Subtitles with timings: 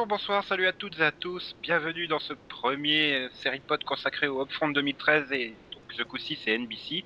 [0.00, 1.54] Bonjour, bonsoir, salut à toutes et à tous.
[1.60, 6.38] Bienvenue dans ce premier euh, série pod consacré au Upfront 2013 et donc ce coup-ci
[6.42, 7.04] c'est NBC.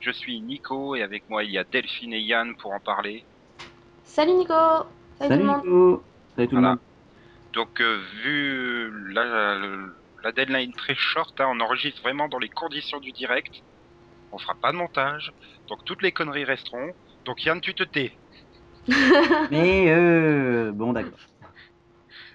[0.00, 3.26] Je suis Nico et avec moi il y a Delphine et Yann pour en parler.
[4.04, 4.54] Salut Nico
[5.18, 6.02] Salut, tout le monde Nico
[6.34, 6.68] Salut tout le Voilà.
[6.70, 6.78] monde
[7.52, 13.12] Donc euh, vu la deadline très short, hein, on enregistre vraiment dans les conditions du
[13.12, 13.62] direct.
[14.32, 15.30] On fera pas de montage,
[15.68, 16.94] donc toutes les conneries resteront.
[17.26, 18.16] Donc Yann, tu te tais.
[19.50, 20.72] Mais euh...
[20.72, 21.18] Bon d'accord.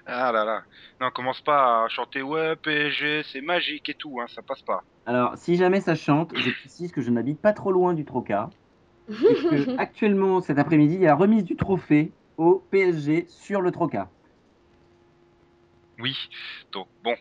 [0.06, 0.64] Ah là là.
[1.02, 4.84] Non, commence pas à chanter ouais PSG, c'est magique et tout, hein, ça passe pas.
[5.06, 8.50] Alors si jamais ça chante, je précise que je n'habite pas trop loin du Troca.
[9.09, 13.61] Et que actuellement cet après-midi, il y a la remise du trophée au PSG sur
[13.61, 14.09] le Troca.
[16.00, 16.16] Oui,
[16.72, 17.16] donc bon,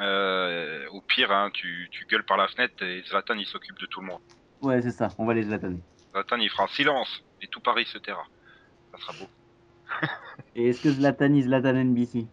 [0.00, 3.86] euh, au pire, hein, tu, tu gueules par la fenêtre et Zlatan il s'occupe de
[3.86, 4.20] tout le monde.
[4.62, 5.78] Ouais, c'est ça, on va les Zlataner.
[6.12, 8.24] Zlatan il fera silence et tout Paris se taira.
[8.92, 9.28] Ça sera beau.
[10.56, 12.26] Et est-ce que Zlatan is Zlatan NBC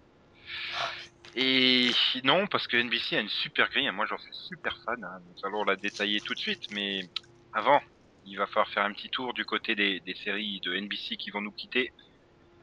[1.36, 1.92] Et
[2.24, 5.20] non, parce que NBC a une super grille, hein, moi j'en suis super fan, hein,
[5.28, 7.10] nous allons la détailler tout de suite, mais
[7.54, 7.82] avant,
[8.26, 11.32] il va falloir faire un petit tour du côté des, des séries de NBC qui
[11.32, 11.92] vont nous quitter.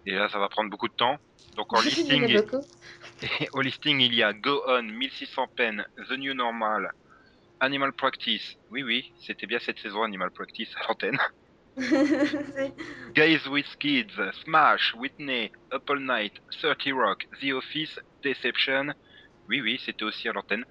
[0.07, 1.19] Et là, ça va prendre beaucoup de temps.
[1.57, 2.41] Donc en listing.
[3.23, 6.93] Et au listing, il y a Go On, 1600 Pen, The New Normal,
[7.61, 8.57] Animal Practice.
[8.71, 11.19] Oui, oui, c'était bien cette saison Animal Practice à l'antenne.
[13.15, 14.13] Guys with Kids,
[14.45, 18.95] Smash, Whitney, Up All Night, 30 Rock, The Office, Deception.
[19.49, 20.65] Oui, oui, c'était aussi à l'antenne.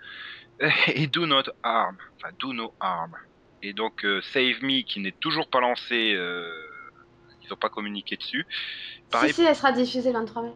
[0.87, 3.15] Et Do Not Harm, enfin Do No Harm.
[3.63, 6.49] Et donc euh, Save Me qui n'est toujours pas lancé, euh,
[7.43, 8.45] ils n'ont pas communiqué dessus.
[9.09, 10.53] Pareil, Si, si, elle sera diffusée le 23 mai.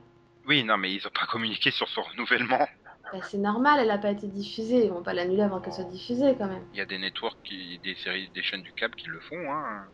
[0.48, 2.68] oui, non, mais ils n'ont pas communiqué sur son renouvellement.
[3.12, 4.86] Bah, c'est normal, elle a pas été diffusée.
[4.86, 6.64] Ils vont pas l'annuler avant qu'elle soit diffusée quand même.
[6.74, 9.52] Il y a des networks, qui, des séries, des chaînes du câble qui le font.
[9.52, 9.86] Hein.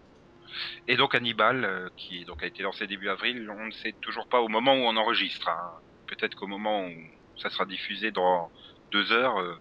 [0.88, 4.28] Et donc Hannibal, euh, qui donc a été lancé début avril, on ne sait toujours
[4.28, 5.50] pas au moment où on enregistre.
[5.50, 5.72] hein.
[6.08, 6.92] Peut-être qu'au moment où
[7.38, 8.50] ça sera diffusé dans
[8.92, 9.56] deux heures, euh,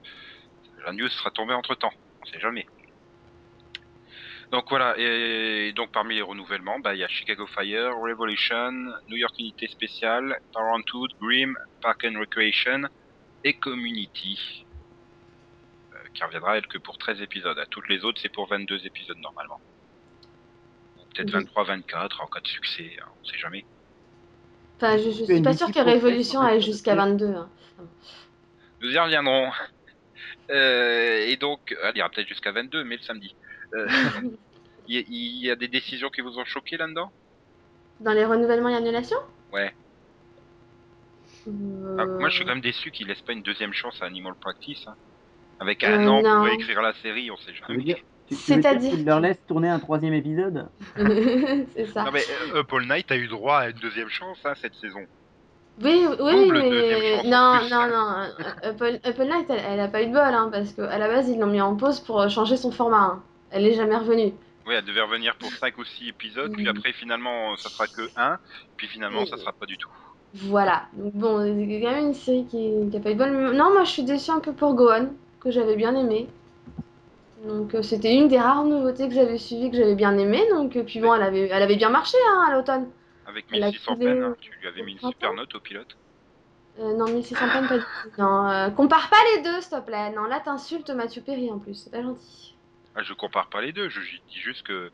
[0.84, 1.92] la news sera tombée entre temps.
[2.22, 2.66] On sait jamais.
[4.52, 8.70] Donc voilà, et donc parmi les renouvellements, bah, il y a Chicago Fire, Revolution,
[9.08, 12.82] New York Unité Spéciale, Parenthood, Grimm, Park and Recreation
[13.42, 14.64] et Community
[15.92, 17.58] euh, qui reviendra elle que pour 13 épisodes.
[17.58, 19.60] À toutes les autres, c'est pour 22 épisodes normalement.
[21.16, 21.44] Peut-être Oui.
[21.44, 23.64] 23, 24 en cas de succès, hein, on sait jamais.
[24.76, 27.08] Enfin, je, je Que suis pas sûre que Révolution aille jusqu'à série.
[27.10, 27.34] 22.
[27.34, 27.50] hein.
[28.80, 29.50] Nous y reviendrons.
[30.50, 33.34] Euh, et donc, elle ira peut-être jusqu'à 22, mais le samedi.
[33.74, 33.86] Euh,
[34.86, 37.12] Il y, a- il y a des décisions qui vous ont choqué là-dedans?
[37.98, 39.16] Dans les renouvellements et annulations?
[39.52, 39.74] Ouais.
[41.48, 44.06] Euh, Ah, Moi, je suis quand même déçu qu'ils laissent pas une deuxième chance à
[44.06, 44.86] Animal Practice.
[44.86, 44.94] hein.
[45.58, 46.36] Avec Euh, un an non.
[46.38, 48.04] pour écrire la série, on sait Ça veut jamais.
[48.30, 52.04] C'est-à-dire qu'ils leur laissent tourner un troisième épisode c'est ça.
[52.04, 52.22] Non mais
[52.54, 55.00] euh, Up All Night a eu droit à une deuxième chance hein, cette saison.
[55.82, 56.16] Oui, oui,
[56.46, 57.70] Double mais non, plus.
[57.70, 58.16] non, non.
[58.22, 61.06] euh, Apple, Apple Night, elle, elle a pas eu de bol, hein, parce qu'à la
[61.06, 62.96] base, ils l'ont mis en pause pour euh, changer son format.
[62.96, 63.22] hein.
[63.50, 64.32] Elle est jamais revenue.
[64.66, 66.76] Oui, elle devait revenir pour 5 ou 6 épisodes, puis Mhm.
[66.78, 68.38] après finalement ça sera que 1,
[68.78, 69.28] puis finalement Oui.
[69.28, 69.90] ça sera pas du tout.
[70.34, 70.84] Voilà.
[70.94, 73.30] Donc bon, c'est quand même une série qui, qui a pas eu de bol.
[73.30, 75.08] mais- Non, moi, je suis déçue un peu pour Gohan,
[75.40, 76.26] que j'avais bien aimé.
[77.44, 80.42] Donc euh, c'était une des rares nouveautés que j'avais suivies, que j'avais bien aimé.
[80.50, 82.88] Donc euh, puis bon, elle avait, elle avait bien marché hein, à l'automne.
[83.26, 85.60] Avec Elle a 1600 coulé peines, hein, tu lui avais mis une super note au
[85.60, 85.98] pilote.
[86.78, 88.20] Euh, non, 1600 peines, pas du tout.
[88.22, 90.10] Non, euh, compare pas les deux, s'il te plaît.
[90.12, 92.54] Non, là, t'insultes Mathieu Perry en plus, c'est pas gentil.
[92.94, 94.90] Ah, je compare pas les deux, je dis juste que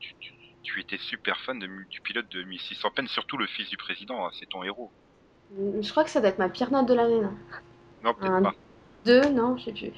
[0.00, 3.68] tu, tu- tu étais super fan de, du pilote de 1600 peines, surtout le fils
[3.70, 4.92] du président, hein, c'est ton héros.
[5.58, 7.34] Euh, Je crois que ça doit être ma pire note de l'année, non
[8.02, 8.54] Non, peut-être pas.
[9.04, 9.92] Deux, non, je sais plus.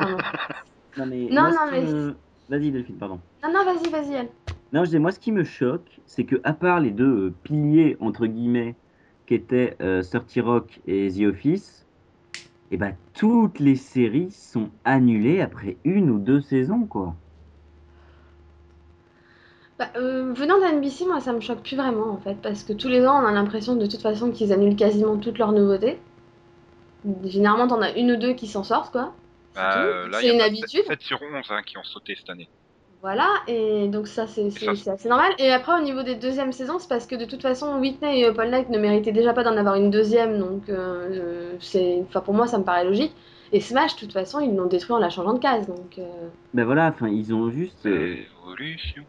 [0.00, 0.16] Non,
[0.98, 1.06] non.
[1.06, 1.28] Mais...
[1.30, 2.16] Non, moi, non, ce qui mais- me-
[2.48, 3.20] Vas-y Delphine, pardon.
[3.42, 4.28] non, non, vas-y, vas-y, elle.
[4.72, 7.34] Non, je dis, moi, ce qui me choque, c'est que à part les deux euh,
[7.42, 8.74] piliers, entre guillemets,
[9.26, 11.86] qui étaient euh, 30 Rock et The Office,
[12.70, 17.14] et ben, toutes les séries sont annulées après une ou deux saisons, quoi.
[19.78, 22.88] Bah, euh, venant d'NBC, moi, ça me choque plus vraiment, en fait, parce que tous
[22.88, 25.98] les ans, on a l'impression de toute façon qu'ils annulent quasiment toutes leurs nouveautés.
[27.24, 29.12] Généralement, t'en as une ou deux qui s'en sortent, quoi.
[29.56, 30.84] C'est Bah, C'est il y une a habitude.
[30.86, 32.48] 7 sur 11 hein, qui ont sauté cette année.
[33.02, 35.32] Voilà, et donc ça c'est assez normal.
[35.38, 38.32] Et après au niveau des deuxièmes saisons, c'est parce que de toute façon Whitney et
[38.32, 42.34] Paul Knight ne méritaient déjà pas d'en avoir une deuxième, donc euh, c'est, enfin pour
[42.34, 43.14] moi ça me paraît logique.
[43.52, 45.98] Et Smash, de toute façon, ils l'ont détruit en la changeant de case, donc.
[45.98, 46.28] Euh...
[46.52, 47.86] Ben voilà, enfin, ils ont juste.
[47.86, 49.04] euh, Évolution.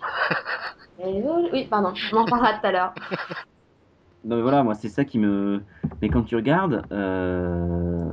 [0.98, 1.48] voilà.
[1.52, 2.94] Oui, pardon, on en reparlera tout à l'heure.
[4.24, 5.62] Non, mais voilà, moi, c'est ça qui me.
[6.02, 8.10] Mais quand tu regardes euh,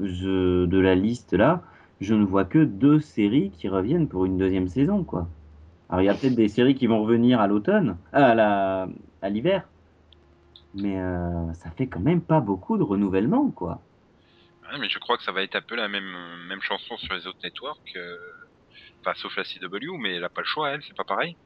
[0.00, 0.66] je...
[0.66, 1.62] de la liste là,
[2.00, 5.28] je ne vois que deux séries qui reviennent pour une deuxième saison, quoi.
[5.88, 8.88] Alors, il y a peut-être des séries qui vont revenir à l'automne, ah, à la...
[9.22, 9.68] à l'hiver,
[10.74, 13.80] mais euh, ça fait quand même pas beaucoup de renouvellement, quoi.
[14.70, 16.16] Ouais, mais je crois que ça va être un peu la même,
[16.48, 17.96] même chanson sur les autres networks.
[17.96, 18.16] euh,
[19.04, 21.36] Enfin, sauf la CW, mais elle a pas le choix, elle, c'est pas pareil.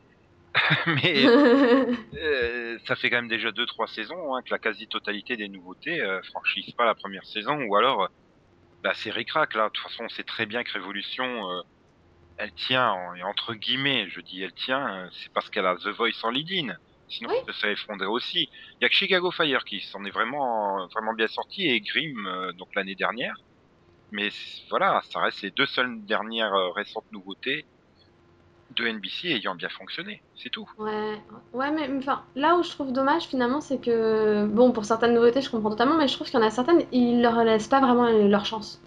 [0.87, 1.27] mais
[2.15, 6.21] euh, ça fait quand même déjà 2-3 saisons hein, que la quasi-totalité des nouveautés euh,
[6.23, 8.09] franchissent pas la première saison, ou alors euh,
[8.87, 9.65] bah, c'est ricrac là.
[9.65, 11.61] De toute façon, on sait très bien que Révolution, euh,
[12.37, 15.75] elle tient, en- et entre guillemets, je dis elle tient, euh, c'est parce qu'elle a
[15.77, 16.73] The Voice en lead-in.
[17.09, 17.37] Sinon, Oui.
[17.47, 18.49] ça serait effondré aussi.
[18.81, 22.27] Il y a que Chicago Fire qui s'en est vraiment, vraiment bien sorti et Grimm,
[22.27, 23.35] euh, donc l'année dernière.
[24.13, 24.29] Mais
[24.71, 27.67] voilà, ça reste les deux seules dernières récentes nouveautés
[28.77, 30.23] de NBC ayant bien fonctionné.
[30.37, 30.69] C'est tout.
[30.79, 31.21] Ouais,
[31.55, 35.41] ouais, mais enfin, là où je trouve dommage finalement, c'est que, bon, pour certaines nouveautés,
[35.41, 37.81] je comprends totalement, mais je trouve qu'il y en a certaines, ils leur laissent pas
[37.81, 38.81] vraiment leur chance.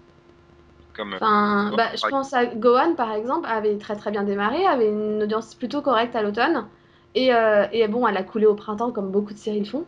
[0.96, 4.88] Comme Enfin, bah, je pense à Gohan par exemple, avait très très bien démarré, avait
[4.88, 6.66] une audience plutôt correcte à l'automne,
[7.14, 9.86] et, euh, et bon, elle a coulé au printemps comme beaucoup de séries le font.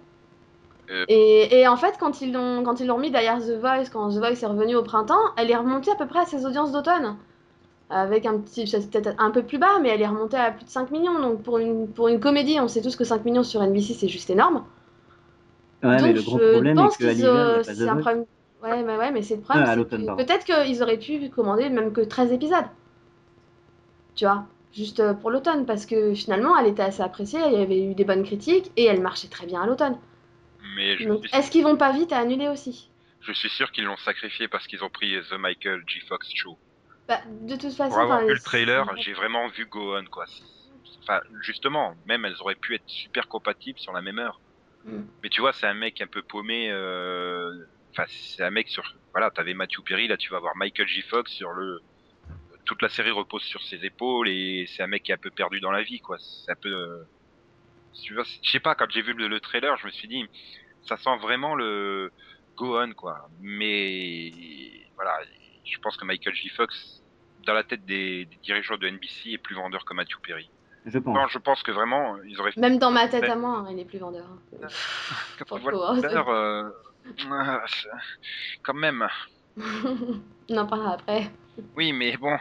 [0.90, 1.04] Euh.
[1.08, 4.10] Et, et en fait, quand ils l'ont quand ils l'ont mis derrière The Voice, quand
[4.10, 6.72] The Voice est revenu au printemps, elle est remontée à peu près à ses audiences
[6.72, 7.16] d'automne.
[7.94, 10.64] Avec un petit, c'est peut-être un peu plus bas, mais elle est remontée à plus
[10.64, 11.20] de 5 millions.
[11.20, 14.08] Donc pour une, pour une comédie, on sait tous que 5 millions sur NBC, c'est
[14.08, 14.64] juste énorme.
[15.82, 18.24] Ouais, Donc mais le gros je problème est euh, a pas c'est un problème.
[18.62, 19.66] Ouais, mais ouais, mais c'est le problème.
[19.68, 20.16] Ah, que.
[20.16, 22.64] Peut-être qu'ils auraient pu commander même que 13 épisodes.
[24.14, 27.62] Tu vois, juste euh, pour l'automne, parce que finalement, elle était assez appréciée, il y
[27.62, 29.98] avait eu des bonnes critiques et elle marchait très bien à l'automne.
[30.76, 32.88] mais suis, est-ce qu'ils vont pas vite à annuler aussi?
[33.20, 36.00] Je suis sûr qu'ils l'ont sacrifié parce qu'ils ont pris The Michael G.
[36.08, 36.56] Fox Show.
[37.08, 40.24] Bah, de toute façon, Pour avoir vu le trailer, j'ai vraiment vu Gohan quoi.
[41.02, 44.40] Enfin, justement, même elles auraient pu être super compatibles sur la même heure.
[44.84, 45.02] Mm.
[45.22, 46.70] Mais tu vois, c'est un mec un peu paumé.
[46.70, 47.50] euh,
[47.94, 48.82] Enfin, c'est un mec sur.
[49.12, 51.02] Voilà, t'avais Matthew Perry, là tu vas voir Michael J.
[51.02, 51.80] Fox sur le.
[52.66, 55.30] Toute la série repose sur ses épaules et c'est un mec qui est un peu
[55.30, 56.16] perdu dans la vie, quoi.
[56.20, 56.70] C'est un peu.
[56.70, 57.04] euh,
[58.04, 60.08] Tu vois, c'est- je sais pas, quand j'ai vu le, le trailer, je me suis
[60.08, 60.24] dit,
[60.82, 62.12] ça sent vraiment le
[62.56, 63.18] Gohan, quoi.
[63.40, 64.30] Mais
[64.96, 65.18] voilà,
[65.64, 66.48] je pense que Michael J.
[66.50, 67.02] Fox,
[67.46, 70.48] dans la tête des, des dirigeants de NBC, est plus vendeur que Matthew Perry.
[70.86, 71.14] Je pense.
[71.14, 73.78] Non, je pense que vraiment, ils auraient Même dans ma tête à moi, hein, il
[73.78, 74.26] est plus vendeur.
[74.26, 74.66] hein.
[75.48, 76.68] Quand le voir, trailer, euh,
[77.66, 77.88] c'est-
[78.62, 79.06] quand même.
[79.56, 81.30] On en parlera après.
[81.76, 82.36] Oui, mais bon.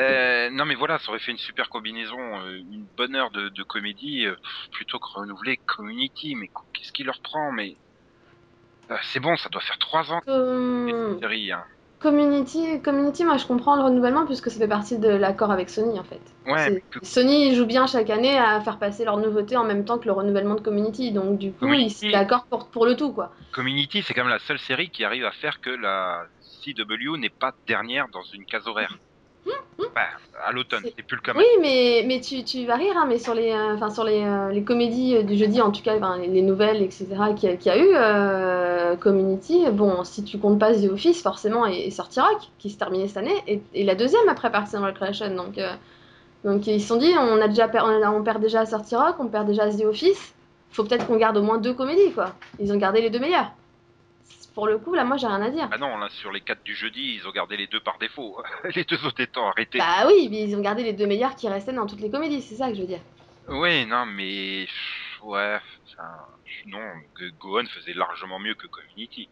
[0.00, 3.48] Euh, non, mais voilà, ça aurait fait une super combinaison, euh, une bonne heure de,
[3.50, 4.34] de comédie, euh,
[4.72, 6.34] plutôt que renouveler Community.
[6.34, 7.76] Mais qu'est-ce qui leur prend Mais
[8.90, 11.52] euh, c'est bon, ça doit faire trois ans que Euh, cette série.
[11.52, 11.64] Hein.
[12.00, 15.98] Community, Community, moi je comprends le renouvellement puisque ça fait partie de l'accord avec Sony
[15.98, 16.20] en fait.
[16.46, 19.98] Ouais, que- Sony joue bien chaque année à faire passer leurs nouveautés en même temps
[19.98, 22.06] que le renouvellement de Community, donc du coup Community.
[22.06, 23.32] ils sont d'accord pour, pour le tout quoi.
[23.52, 26.22] Community, c'est quand même la seule série qui arrive à faire que la
[26.62, 28.96] CW n'est pas dernière dans une case horaire.
[30.46, 31.32] À l'automne, C'est- plus le cas.
[31.36, 34.50] Oui, mais, mais tu, tu vas rire, hein, mais sur les, euh, sur les, euh,
[34.50, 37.56] les comédies euh, du jeudi, en tout cas, les, les nouvelles, etc., qu'il y, a-
[37.56, 41.86] qu'il y a eu, euh, Community, bon, si tu comptes pas The Office, forcément, et,
[41.86, 44.84] et Sorty Rock, qui se terminait cette année, et, et la deuxième après Parks and
[44.84, 45.58] Recreation, donc,
[46.44, 48.94] donc ils se sont dit, on, a déjà per- on, a- on perd déjà Sorty
[48.96, 50.34] Rock, on perd déjà The Office,
[50.70, 52.34] faut peut-être qu'on garde au moins deux comédies, quoi.
[52.60, 53.50] Ils ont gardé les deux meilleures.
[54.58, 55.68] Pour le coup, là, moi, j'ai rien à dire.
[55.70, 58.42] Ah non, là, sur les quatre du jeudi, ils ont gardé les deux par défaut.
[58.74, 59.78] les deux autres étant arrêtés.
[59.78, 62.42] Bah oui, mais ils ont gardé les deux meilleures qui restaient dans toutes les comédies,
[62.42, 62.98] c'est ça que je veux dire.
[63.46, 64.66] Oui, non, mais
[65.22, 66.08] ouais, enfin,
[66.66, 66.80] non,
[67.14, 69.28] que Gohan faisait largement mieux que Community.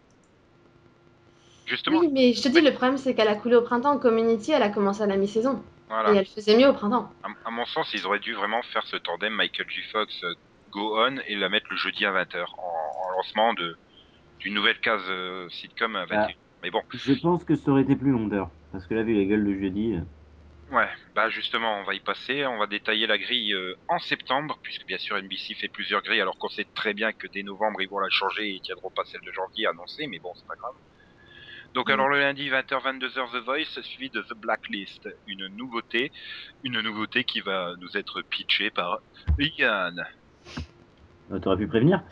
[1.66, 3.99] Justement, Oui, mais je te dis, le problème, c'est qu'elle a coulé au printemps.
[3.99, 5.61] Community, elle a commencé à la mi-saison.
[5.88, 6.12] voilà.
[6.12, 7.11] Et elle faisait mieux au printemps.
[7.25, 9.83] À, à mon sens, ils auraient dû vraiment faire ce tandem Michael J.
[9.90, 10.25] Fox,
[10.71, 13.76] Gohan et la mettre le jeudi à 20h en, en lancement de
[14.38, 16.21] d'une nouvelle case euh, sitcom à 21.
[16.21, 16.28] Ah.
[16.62, 18.50] Mais bon, Je pense que ça aurait été plus vendeur.
[18.73, 19.95] Parce que là, vu les gueules de jeudi.
[19.95, 22.45] euh, ouais, bah justement, on va y passer.
[22.47, 26.21] On va détailler la grille euh, en septembre, puisque bien sûr NBC fait plusieurs grilles,
[26.21, 28.90] alors qu'on sait très bien que dès novembre ils vont la changer et ils tiendront
[28.90, 30.75] pas celle de janvier annoncée, mais bon, c'est pas grave.
[31.75, 36.11] Donc alors le lundi 20h 22h The Voice suivi de The Blacklist, une nouveauté,
[36.64, 39.00] une nouveauté qui va nous être pitchée par
[39.38, 39.90] euh,
[41.43, 42.02] T'aurais pu prévenir.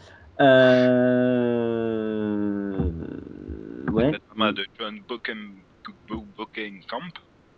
[1.15, 2.79] Euh...
[3.93, 4.11] Ouais.
[4.11, 5.37] De John Boken,
[6.09, 6.99] Bo- Bokenkamp.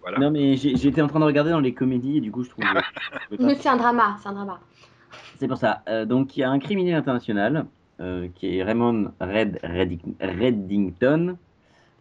[0.02, 0.18] voilà.
[0.18, 2.64] Non, mais j'étais en train de regarder dans les comédies et du coup, je trouve.
[3.40, 4.60] Mais c'est un drama, c'est un drama.
[5.38, 5.82] C'est pour ça.
[5.88, 7.66] Euh, donc, il y a un criminel international
[8.00, 11.36] euh, qui est Raymond Red, Reddick- Reddington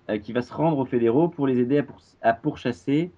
[0.10, 3.12] euh, qui va se rendre aux fédéraux pour les aider à, pour- à pourchasser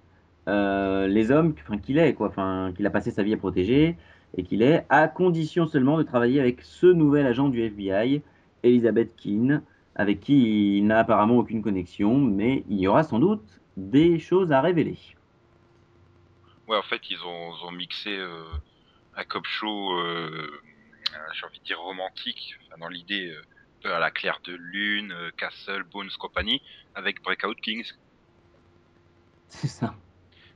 [0.48, 2.32] euh, les hommes qu'il est, quoi,
[2.76, 3.96] qu'il a passé sa vie à protéger
[4.36, 8.22] et qu'il est, à condition seulement de travailler avec ce nouvel agent du FBI,
[8.62, 9.62] Elizabeth Keane,
[9.94, 14.52] avec qui il n'a apparemment aucune connexion, mais il y aura sans doute des choses
[14.52, 14.98] à révéler.
[16.68, 18.44] Ouais, en fait, ils ont, ils ont mixé euh,
[19.16, 20.60] un cop show, euh,
[21.32, 23.42] j'ai envie de dire romantique, enfin, dans l'idée euh,
[23.82, 26.62] peu à la claire de lune, euh, Castle, Bones, compagnie,
[26.94, 27.92] avec Breakout Kings.
[29.48, 29.94] C'est ça.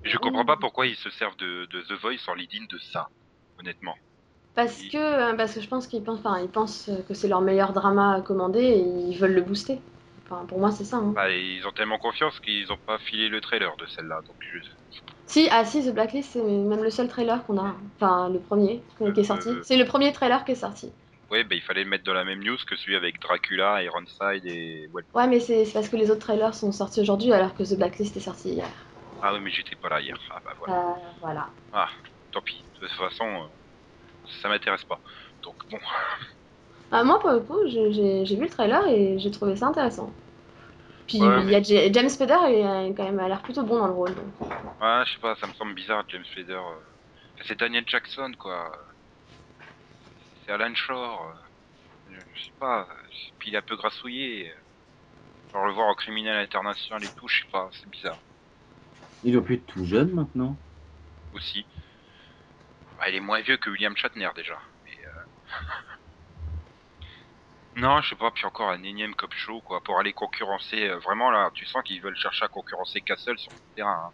[0.05, 3.09] Je comprends pas pourquoi ils se servent de, de The Voice en lead-in de ça,
[3.59, 3.95] honnêtement.
[4.55, 7.41] Parce que, euh, parce que je pense qu'ils pensent, enfin, ils pensent que c'est leur
[7.41, 9.81] meilleur drama à commander et ils veulent le booster.
[10.27, 10.99] Enfin, pour moi, c'est ça.
[10.99, 11.13] hein.
[11.15, 14.59] Bah, ils ont tellement confiance qu'ils ont pas filé le trailer de celle-là, donc je...
[15.27, 17.75] Si, ah si, The Blacklist, c'est même le seul trailer qu'on a.
[17.97, 19.49] Enfin, le premier qui est sorti.
[19.49, 19.63] Euh.
[19.63, 20.93] C'est le premier trailer qui est sorti.
[21.31, 24.45] Ouais, bah, il fallait le mettre dans la même news que celui avec Dracula, Ironside
[24.45, 24.91] et...
[24.93, 25.03] Ouais.
[25.15, 28.15] Ouais, mais c'est parce que les autres trailers sont sortis aujourd'hui alors que The Blacklist
[28.19, 28.69] est sorti hier.
[29.23, 30.19] Ah oui, mais j'étais pas là hier.
[30.31, 30.75] Ah bah voilà.
[30.75, 30.93] Euh,
[31.23, 31.49] voilà.
[32.33, 32.65] Tant pis.
[32.81, 35.01] De toute façon, euh, ça m'intéresse pas.
[35.43, 35.79] Donc bon.
[36.95, 37.89] Ah, moi, pour le coup, j'ai
[38.37, 40.13] vu le trailer et j'ai trouvé ça intéressant.
[41.09, 43.79] Puis Ouais, il y a James Spader, il a quand même a l'air plutôt bon
[43.79, 44.15] dans le rôle.
[44.15, 44.51] donc.
[44.51, 46.53] Ouais, je sais pas, ça me semble bizarre, James Spader.
[46.53, 46.59] euh.
[46.61, 48.73] Enfin, C'est Daniel Jackson, quoi.
[50.45, 51.33] C'est Alan Shore.
[52.11, 52.15] euh.
[52.35, 52.87] Je sais pas.
[53.39, 54.53] Puis il est un peu grassouillé.
[55.53, 58.19] Genre le voir en criminel international et tout, je sais pas, c'est bizarre.
[59.25, 60.57] Il doit plus être tout jeune maintenant.
[61.35, 61.65] Aussi.
[63.03, 64.61] Bah, il est moins vieux que William Shatner déjà.
[64.85, 65.25] Mais, euh,
[67.75, 70.89] non, je sais pas, puis encore un énième cop show, quoi, pour aller concurrencer.
[70.89, 74.05] euh, vraiment, là, tu sens qu'ils veulent chercher à concurrencer Castle sur le terrain.
[74.07, 74.13] hein.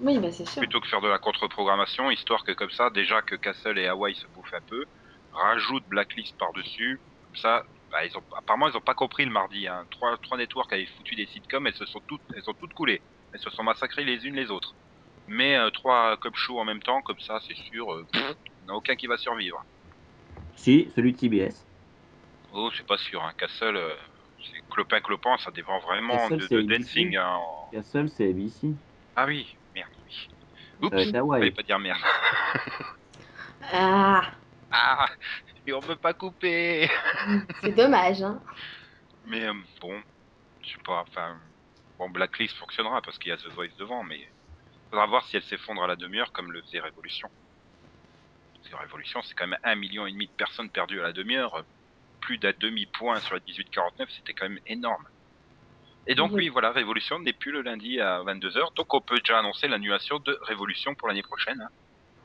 [0.00, 0.58] Oui, bah c'est sûr.
[0.60, 4.16] plutôt que faire de la contre-programmation, histoire que comme ça, déjà que Castle et Hawaii
[4.16, 4.86] se bouffent un peu,
[5.30, 9.68] rajoute Blacklist par-dessus, comme ça, bah, ils ont, apparemment ils ont pas compris le mardi,
[9.68, 9.86] hein.
[9.92, 13.04] trois, trois networks avaient foutu des sitcoms, elles se sont toutes, elles ont toutes coulées,
[13.32, 14.74] elles se sont massacrées les unes les autres.
[15.26, 18.64] Mais euh, trois cop shows en même temps, comme ça, c'est sûr, euh, pff, il
[18.64, 19.62] n'y en a aucun qui va survivre.
[20.56, 21.64] Si, celui de CBS.
[22.52, 23.32] Oh, c'est pas sûr, hein.
[23.38, 23.94] Castle, euh,
[24.52, 27.16] c'est clopin clopin, ça dépend vraiment Castle, de, de dancing.
[27.16, 28.74] hein, en- Castle, c'est ABC.
[29.16, 30.12] Ah oui, merde, oui.
[30.82, 31.40] Oups, je Hawaï.
[31.40, 32.00] fallait pas dire merde.
[33.72, 34.22] Ah,
[34.70, 35.08] Ah,
[35.66, 36.88] et on peut pas couper.
[37.62, 38.22] c'est dommage.
[38.22, 38.42] Hein.
[39.24, 40.02] Mais euh, bon,
[40.62, 41.40] je sais pas, enfin,
[41.98, 44.20] bon, Blacklist fonctionnera parce qu'il y a The Voice devant, mais
[44.94, 47.28] faudra voir si elle s'effondre à la demi-heure comme le faisait Révolution.
[48.54, 51.12] Parce que Révolution, c'est quand même un million et demi de personnes perdues à la
[51.12, 51.64] demi-heure,
[52.20, 55.04] plus d'un demi-point sur la 18-49, c'était quand même énorme.
[56.06, 56.44] Et donc Oui.
[56.44, 60.20] oui, voilà, Révolution n'est plus le lundi à 22h, donc on peut déjà annoncer l'annulation
[60.20, 61.60] de Révolution pour l'année prochaine,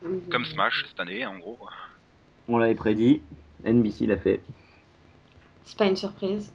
[0.04, 0.10] hein.
[0.30, 1.58] comme Smash cette année, en gros.
[2.48, 3.24] On l'avait prédit.
[3.66, 4.42] NBC l'a fait.
[5.66, 6.54] C'est pas une surprise.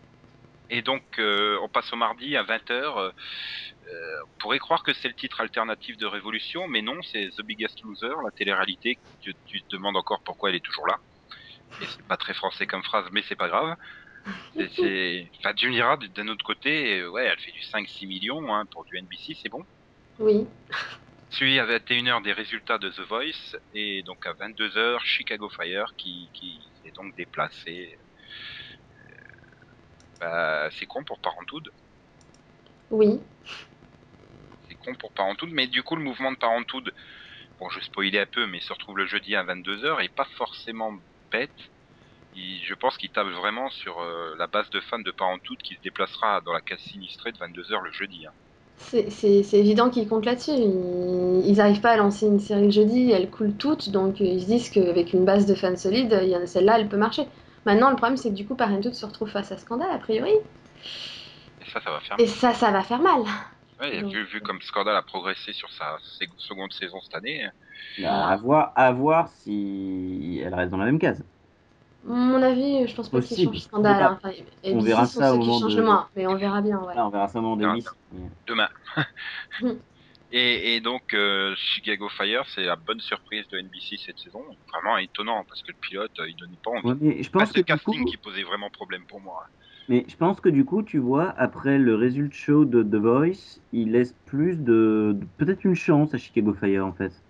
[0.71, 2.73] Et donc, euh, on passe au mardi à 20h.
[2.73, 7.42] Euh, on pourrait croire que c'est le titre alternatif de Révolution, mais non, c'est The
[7.42, 8.99] Biggest Loser, la télé-réalité.
[9.21, 10.99] tu te demandes encore pourquoi elle est toujours là.
[11.83, 13.76] Et c'est pas très français comme phrase, mais c'est pas grave.
[14.56, 15.28] C'est...
[15.38, 18.99] Enfin, tu d'un autre côté, euh, ouais, elle fait du 5-6 millions hein, pour du
[18.99, 19.64] NBC, c'est bon.
[20.18, 20.47] Oui.
[21.30, 26.28] Suivi à 21h des résultats de The Voice, et donc à 22h, Chicago Fire qui,
[26.33, 27.99] qui est donc déplacé.
[30.18, 31.71] Bah, c'est con pour Parenthood.
[32.90, 33.21] Oui.
[34.68, 36.92] C'est con pour Parenthood, mais du coup, le mouvement de Parenthood,
[37.59, 40.92] bon, je spoilais un peu, mais se retrouve le jeudi à 22h et pas forcément
[41.30, 41.54] bête.
[42.33, 45.76] Il- je pense qu'il tape vraiment sur euh, la base de fans de Parenthood qui
[45.76, 48.26] se déplacera dans la case sinistrée de 22h le jeudi.
[48.26, 48.33] hein.
[48.76, 50.52] C'est- évident qu'ils comptent là-dessus.
[50.52, 54.40] Ils, ils arrivent pas à lancer une série le jeudi, elles coulent toutes, donc ils
[54.40, 56.97] se disent qu'avec une base de fans solide, il y en a- celle-là, elle peut
[56.97, 57.23] marcher.
[57.66, 60.33] Maintenant, le problème, c'est que du coup, Parenthood se retrouve face à scandale, a priori.
[60.33, 62.16] Et ça, ça va faire.
[62.21, 63.23] Et ça, ça va faire mal.
[63.80, 65.97] Ouais, donc, vu, vu comme Scandal a progressé sur sa
[66.38, 67.49] seconde saison cette année,
[67.99, 71.25] Bah, à, voir, à voir si elle reste dans la même case.
[72.04, 73.94] Mon avis, je pense pas qu'ils changent scandale.
[73.94, 74.18] On verra- hein.
[74.23, 74.35] Enfin,
[74.66, 76.61] on ABC verra ça ceux au qui moment changent de- le moins, mais on verra
[76.61, 76.94] bien, ouais.
[76.94, 77.87] Là, on verra ça au moment d'Elvis.
[78.47, 78.68] demain.
[80.34, 84.42] Et, et donc euh, Chicago Fire, c'est la bonne surprise de NBC cette saison.
[84.72, 86.84] Vraiment étonnant parce que le pilote, euh, il donnait pas envie.
[86.84, 89.06] Ouais, mais je Bah, pense c'est que le du coup, casting qui posait vraiment problème
[89.06, 89.42] pour moi.
[89.88, 93.60] mais je pense que du coup, tu vois, après le résultat show de The Voice,
[93.72, 97.24] il laisse plus de, de- peut-être une chance à Chicago Fire en fait.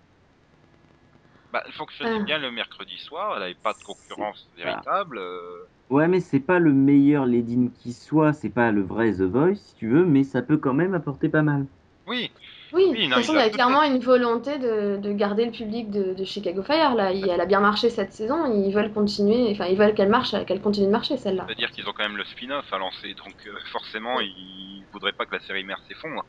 [1.51, 2.19] Bah, elle fonctionnait Ah.
[2.19, 5.17] bien le mercredi soir, elle avait pas de concurrence véritable.
[5.17, 9.21] euh, Ouais, mais c'est pas le meilleur lead-in qui soit, c'est pas le vrai The
[9.23, 11.65] Voice si tu veux, mais ça peut quand même apporter pas mal.
[12.07, 12.31] Oui,
[12.75, 15.51] Oui, Oui, de toute façon, il y a clairement une volonté de, de garder le
[15.51, 16.93] public de, de Chicago Fire.
[16.95, 18.45] Là, Il- elle a bien marché cette saison.
[18.53, 21.47] Ils veulent continuer, enfin, ils veulent qu'elle marche, qu'elle continue de marcher celle-là.
[21.47, 25.25] C'est-à-dire qu'ils ont quand même le spin-off à lancer, donc euh, forcément, ils voudraient pas
[25.25, 26.23] que la série mère s'effondre.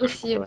[0.00, 0.46] Aussi, ouais.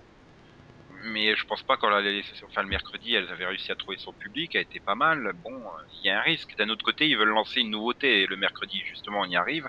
[1.06, 2.00] Mais je pense pas quand la,
[2.46, 5.32] enfin, le mercredi, elles avaient réussi à trouver son public, a été pas mal.
[5.36, 5.70] Bon, euh,
[6.02, 6.56] il y a un risque.
[6.58, 9.68] D'un autre côté, ils veulent lancer une nouveauté et le mercredi, justement, on y arrive.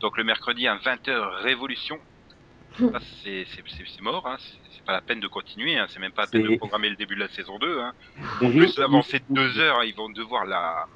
[0.00, 1.98] Donc le mercredi à 20h, Révolution.
[2.78, 4.36] C'est mort, hein.
[4.72, 5.86] c'est pas la peine de continuer, hein.
[5.90, 7.80] c'est même pas la peine de programmer le début de la saison 2.
[7.80, 7.92] Hein.
[8.42, 10.86] En plus, avancer de il- deux heures, ils vont devoir la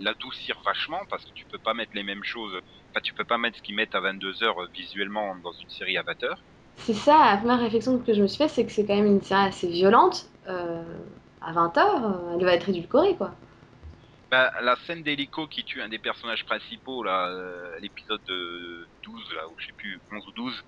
[0.00, 2.54] l'adoucir vachement parce que tu peux pas mettre les mêmes choses.
[2.90, 5.68] Enfin, tu peux pas mettre ce qu'ils mettent à 22 heures euh, visuellement dans une
[5.70, 6.38] série à 20 heures.
[6.76, 9.06] C'est ça, la première réflexion que je me suis faite, c'est que c'est quand même
[9.06, 10.26] une série assez violente.
[10.46, 10.82] Euh,
[11.40, 13.34] à 20h, elle va être édulcorée, quoi.
[14.30, 19.20] Bah, la scène d'hélico qui tue un des personnages principaux, là, euh, l'épisode euh, 12,
[19.34, 20.64] là, ou je sais plus, 11 ou 12,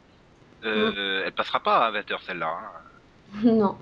[0.64, 2.48] euh, elle passera pas à 20h celle-là.
[2.48, 3.40] hein.
[3.44, 3.78] non.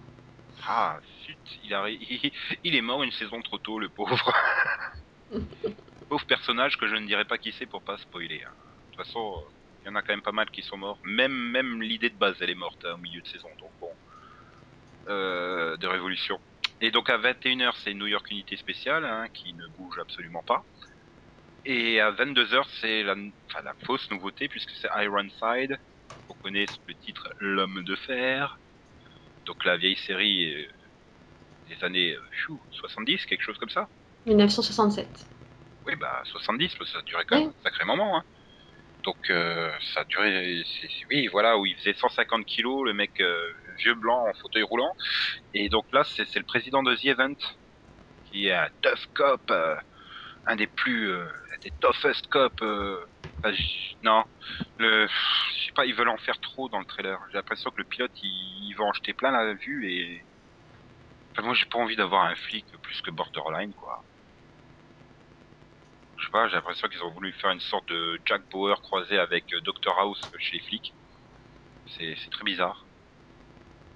[0.66, 2.30] Ah, zut, il, a, il,
[2.64, 4.32] il est mort une saison trop tôt, le pauvre.
[6.08, 8.42] pauvre personnage que je ne dirais pas qui c'est pour pas spoiler.
[8.44, 8.50] hein.
[8.90, 9.50] De toute façon, euh,
[9.82, 10.98] il y en a quand même pas mal qui sont morts.
[11.04, 13.90] Même, même l'idée de base, elle est morte hein, au milieu de saison, donc bon.
[15.08, 16.38] Euh, de Révolution.
[16.80, 20.64] Et donc à 21h, c'est New York Unité Spéciale, hein, qui ne bouge absolument pas.
[21.64, 23.14] Et à 22h, c'est la,
[23.48, 25.78] enfin, la fausse nouveauté, puisque c'est Ironside.
[26.28, 28.58] On connaît sous le titre L'homme de fer.
[29.46, 30.66] Donc la vieille série euh,
[31.68, 33.88] des années euh, chou, 70, quelque chose comme ça.
[34.26, 35.08] 1967.
[35.86, 37.54] Oui, bah 70, parce que ça duré quand même Oui.
[37.58, 38.18] un sacré moment.
[38.18, 38.22] Hein.
[39.04, 40.62] Donc euh, ça a duré,
[41.10, 44.92] oui, voilà, où il faisait 150 kilos, le mec euh, vieux blanc en fauteuil roulant.
[45.54, 47.34] Et donc là, c'est le président de The Event,
[48.24, 49.76] qui est un tough cop, euh,
[50.46, 51.26] un des plus, euh,
[51.62, 52.62] des toughest cops.
[52.62, 53.04] euh,
[54.02, 54.24] non,
[54.78, 57.20] le, je sais pas, ils veulent en faire trop dans le trailer.
[57.30, 60.24] J'ai l'impression que le pilote, il, il va en jeter plein la vue et.
[61.32, 64.02] Enfin, moi, j'ai pas envie d'avoir un flic plus que borderline, quoi.
[66.16, 69.18] Je sais pas, j'ai l'impression qu'ils ont voulu faire une sorte de Jack Bauer croisé
[69.18, 70.92] avec euh, Dr House chez les flics.
[71.86, 72.84] C'est très bizarre.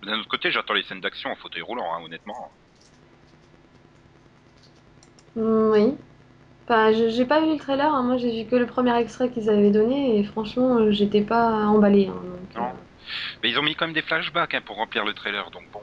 [0.03, 2.53] D'un autre côté, j'attends les scènes d'action en fauteuil roulant, hein, honnêtement.
[5.35, 5.97] Oui.
[6.69, 8.03] Je- j'ai pas vu le trailer, hein.
[8.03, 11.51] Moi j'ai vu que le premier extrait qu'ils avaient donné et franchement euh, j'étais pas
[11.67, 12.09] emballée.
[12.09, 12.23] hein.
[12.25, 12.69] Donc, Non.
[12.69, 12.73] euh,
[13.43, 15.83] Mais ils ont mis quand même des flashbacks hein, pour remplir le trailer, donc bon.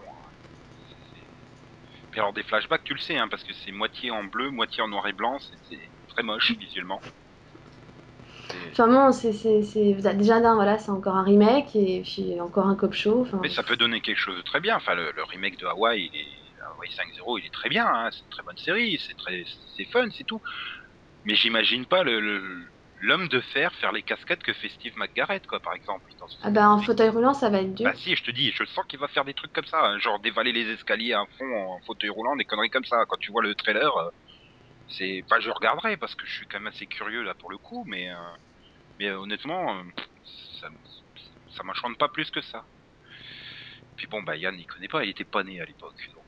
[2.11, 4.83] Puis alors des flashbacks, tu le sais, hein, parce que c'est moitié en bleu, moitié
[4.83, 7.01] en noir et blanc, c'est- très moche visuellement.
[8.71, 9.61] Enfin bon, c'est c'est-
[10.15, 13.25] déjà d'un, voilà, c'est encore un remake et puis encore un cop show.
[13.41, 14.75] Mais ça peut donner quelque chose de très bien.
[14.77, 16.38] Enfin, le, le remake de Hawaii, il est,
[16.79, 17.85] Hawaii 5.0, il est très bien.
[17.87, 18.09] Hein.
[18.11, 18.99] C'est une très bonne série.
[19.05, 19.43] C'est très,
[19.75, 20.41] c'est fun, c'est tout.
[21.25, 22.65] Mais j'imagine pas le, le-
[23.01, 26.09] l'homme de fer faire les cascades que fait Steve McGarrett, quoi, par exemple.
[26.41, 27.85] Ah bah en fauteuil roulant ça va être dur.
[27.85, 29.99] Bah si, je te dis, je sens qu'il va faire des trucs comme ça, hein,
[29.99, 33.05] genre dévaler les escaliers à fond en fauteuil roulant, des conneries comme ça.
[33.07, 34.09] Quand tu vois le trailer, euh,
[34.87, 37.57] c'est, enfin, je regarderai parce que je suis quand même assez curieux là pour le
[37.57, 38.15] coup, mais, euh,
[38.99, 39.83] mais euh, honnêtement,
[40.59, 40.69] ça,
[41.49, 42.65] ça m'enchante pas plus que ça.
[43.95, 46.25] Puis bon, bah Yann, il connaît pas, il était pas né à l'époque, donc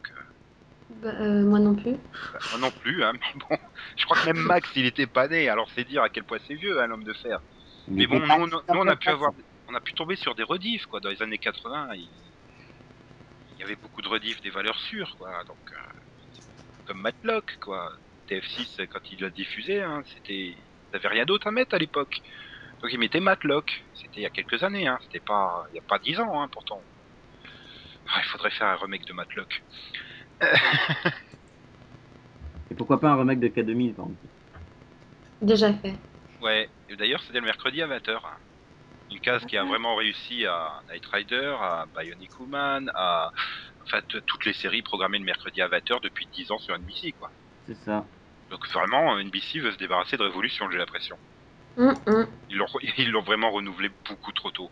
[0.99, 1.95] Bah, euh, moi non plus.
[2.33, 3.13] bah, moi non plus, hein.
[3.35, 3.57] Mais bon,
[3.97, 6.37] je crois que même Max, il était pas né, alors c'est dire à quel point
[6.47, 7.39] c'est vieux, hein, l'homme de fer.
[7.87, 9.31] Mais bon, nous, on- nous, on a pu avoir,
[9.67, 10.99] on a pu tomber sur des rediffs quoi.
[10.99, 12.09] Dans les années 80, il,
[13.53, 15.31] il y avait beaucoup de rediffs des valeurs sûres quoi.
[15.45, 15.75] Donc euh,
[16.85, 17.91] comme Matlock quoi.
[18.29, 20.55] TF6 quand il l'a diffusé, hein, c'était,
[20.91, 22.21] t'avais rien d'autre à mettre à l'époque.
[22.81, 23.83] Donc il mettait Matlock.
[23.93, 24.97] C'était il y a quelques années, hein.
[25.03, 26.81] C'était pas, il y a pas dix ans hein, pourtant.
[28.13, 29.63] Ah, il faudrait faire un remake de Matlock.
[32.71, 34.15] Et pourquoi pas un remake de K2000 par exemple?
[35.41, 35.95] Déjà fait.
[36.41, 36.69] Ouais.
[36.89, 38.19] Et d'ailleurs, c'était le mercredi à 20h.
[39.11, 43.31] Une case qui a vraiment réussi à Night Rider, à Bionic Woman, à
[43.83, 47.13] en fait toutes les séries programmées le mercredi à 20h depuis 10 ans sur NBC
[47.19, 47.29] quoi.
[47.67, 48.05] C'est ça.
[48.49, 51.17] Donc vraiment NBC veut se débarrasser de Révolution, j'ai l'impression.
[51.77, 54.69] Ils l'ont ils l'ont vraiment renouvelé beaucoup trop tôt.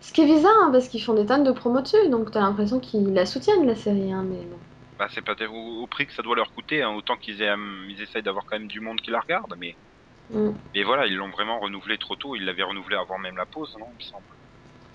[0.00, 2.40] Ce qui est bizarre hein, parce qu'ils font des tonnes de promos dessus, donc t'as
[2.40, 4.12] l'impression qu'ils la soutiennent la série.
[4.12, 4.58] Hein, mais bon.
[5.02, 7.86] Bah c'est pas au, au prix que ça doit leur coûter, hein, autant qu'ils hum,
[7.90, 9.74] ils essayent d'avoir quand même du monde qui la regarde, mais
[10.32, 10.54] Hum.
[10.74, 12.36] mais voilà, ils l'ont vraiment renouvelé trop tôt.
[12.36, 14.24] Ils l'avaient renouvelé avant même la pause, non Il me semble.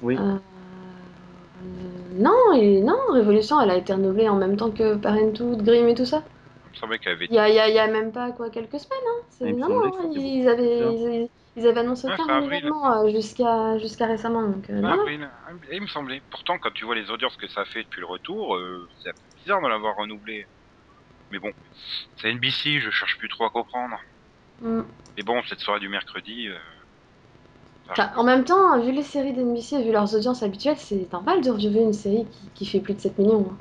[0.01, 0.15] Oui.
[0.17, 0.39] Euh,
[2.15, 5.93] non, et non, Révolution elle a été renouvelée en même temps que Parenthood, Grimm et
[5.93, 6.23] tout ça.
[6.25, 9.07] Il me semblait qu'elle avait Il y a, y y même pas quoi quelques semaines.
[9.07, 9.25] Hein.
[9.29, 12.63] C'est non, c'était ils, avaient, plus ils, ils avaient annoncé aucun avril.
[12.63, 14.47] renouvellement jusqu'à jusqu'à récemment.
[14.47, 15.01] Donc, euh, non, non.
[15.01, 15.29] avril.
[15.47, 16.21] Ah, Il me semblait.
[16.31, 19.09] Pourtant, quand tu vois les audiences que ça a fait depuis le retour, euh, c'est
[19.09, 20.45] un peu bizarre de l'avoir renouvelé.
[21.31, 21.51] Mais bon,
[22.17, 23.95] c'est NBC, je cherche plus trop à comprendre.
[24.61, 24.85] Hum.
[25.15, 26.57] Mais bon, cette soirée du mercredi, euh,
[27.89, 31.41] Enfin, en même temps, vu les séries d'NBC et vu leurs audiences habituelles, c'est normal
[31.41, 33.47] de reviewer une série qui, qui fait plus de 7 millions.
[33.49, 33.57] hein.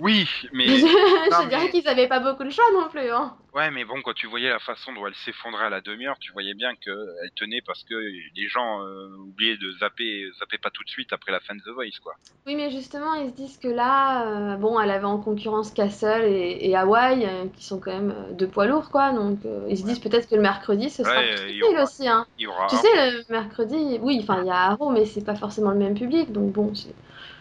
[0.00, 3.10] Oui, mais je dirais qu'ils avaient pas beaucoup de choix non plus.
[3.10, 3.34] Hein.
[3.54, 6.30] ouais, mais bon, quand tu voyais la façon dont elle s'effondrait à la demi-heure, tu
[6.32, 10.84] voyais bien qu'elle tenait parce que les gens euh, oubliaient de zapper, zapper pas tout
[10.84, 12.12] de suite après la fin de The Voice, quoi.
[12.46, 16.24] Oui, mais justement, ils se disent que là, euh, bon, elle avait en concurrence Castle
[16.24, 19.12] et, et Hawaii, euh, qui sont quand même euh, deux poids lourds, quoi.
[19.12, 21.82] Donc, euh, ils se disent peut-être que le mercredi, ce sera Ouais, plus euh, aura-
[21.82, 22.08] aussi.
[22.08, 22.24] Hein.
[22.38, 22.66] Il y aura.
[22.68, 25.78] Tu sais, le mercredi, oui, enfin, il y a Arrow, mais c'est pas forcément le
[25.78, 26.72] même public, donc bon.
[26.74, 26.94] c'est-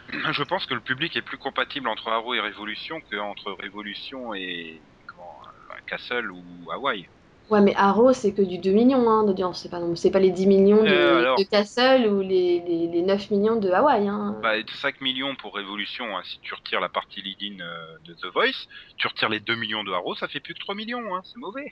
[0.09, 4.81] Je pense que le public est plus compatible entre Arrow et Révolution qu'entre Révolution et
[5.05, 7.07] comment, euh, Castle ou Hawaii.
[7.49, 10.19] Ouais, mais Arrow, c'est que du 2 millions hein, d'audience, c'est pas, non, c'est pas
[10.19, 11.37] les 10 millions de, Euh, alors.
[11.37, 14.07] de Castle ou les, les, les 9 millions de Hawaii.
[14.07, 14.35] Hein.
[14.43, 18.25] Bah, 5 millions pour Révolution, hein, si tu retires la partie lead-in euh, de The
[18.33, 21.21] Voice, tu retires les 2 millions de Arrow, ça fait plus que 3 millions, hein,
[21.23, 21.71] c'est mauvais.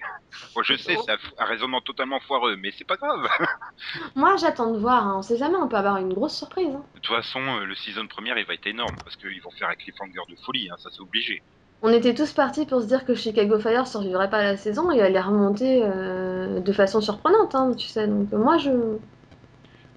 [0.56, 3.28] Bon, je sais, c'est un, raisonnement totalement foireux, mais c'est pas grave.
[4.16, 6.74] Moi, j'attends de voir, hein, on sait jamais, on peut avoir une grosse surprise.
[6.74, 6.84] hein.
[6.96, 9.68] De toute façon, euh, le season première, il va être énorme, parce qu'ils vont faire
[9.68, 11.42] un cliffhanger de folie, hein, ça c'est obligé.
[11.82, 14.92] On était tous partis pour se dire que Chicago Fire survivrait pas à la saison
[14.92, 18.08] et allait remonter euh, de façon surprenante, hein, tu sais.
[18.08, 18.72] Donc euh, moi, je...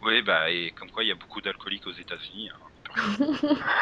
[0.01, 2.49] Oui, bah, et comme quoi, il y a beaucoup d'alcooliques aux États-Unis.
[2.51, 2.59] hein.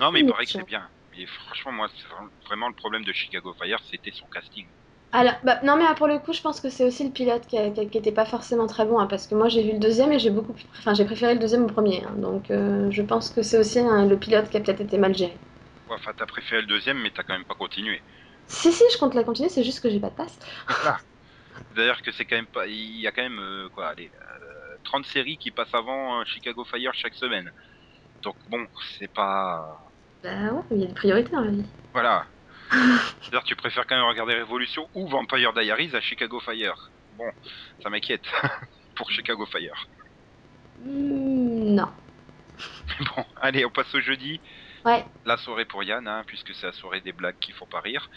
[0.00, 0.90] non, mais il paraît que c'est bien.
[1.12, 2.08] Mais franchement, moi, c'est
[2.48, 4.70] vraiment- le problème de Chicago Fire, c'était son casting.
[5.12, 7.46] Alors, bah, non mais ah, pour le coup, je pense que c'est aussi le pilote
[7.46, 9.62] qui, a- qui, a- qui était pas forcément très bon, hein, parce que moi j'ai
[9.62, 12.50] vu le deuxième et j'ai beaucoup, enfin j'ai préféré le deuxième au premier, hein, donc
[12.50, 15.38] euh, je pense que c'est aussi hein, le pilote qui a peut-être été mal géré.
[15.88, 18.04] Ouais, Enfin, t'as préféré le deuxième, mais t'as quand même pas continué.
[18.46, 20.38] Si si, je compte la continuer, c'est juste que j'ai pas de passe.
[20.66, 20.98] Voilà.
[21.70, 24.78] D'ailleurs que c'est quand même pas, il y a quand même euh, quoi, allez, euh,
[24.84, 27.52] 30 séries qui passent avant euh, Chicago Fire chaque semaine.
[28.22, 28.66] Donc bon,
[28.98, 31.64] c'est pas, Bah ouais, il y a des priorités dans la vie.
[31.92, 32.28] voilà.
[33.20, 36.92] C'est-à-dire tu préfères quand même regarder Révolution ou Vampire Diaries à Chicago Fire.
[37.12, 37.30] Bon,
[37.82, 38.24] ça m'inquiète
[38.96, 39.88] pour Chicago Fire.
[40.78, 41.92] Hmm, non.
[43.16, 44.40] Bon, allez, on passe au jeudi.
[44.88, 45.04] Ouais.
[45.26, 48.08] La soirée pour Yann, hein, puisque c'est la soirée des blagues qui font pas rire.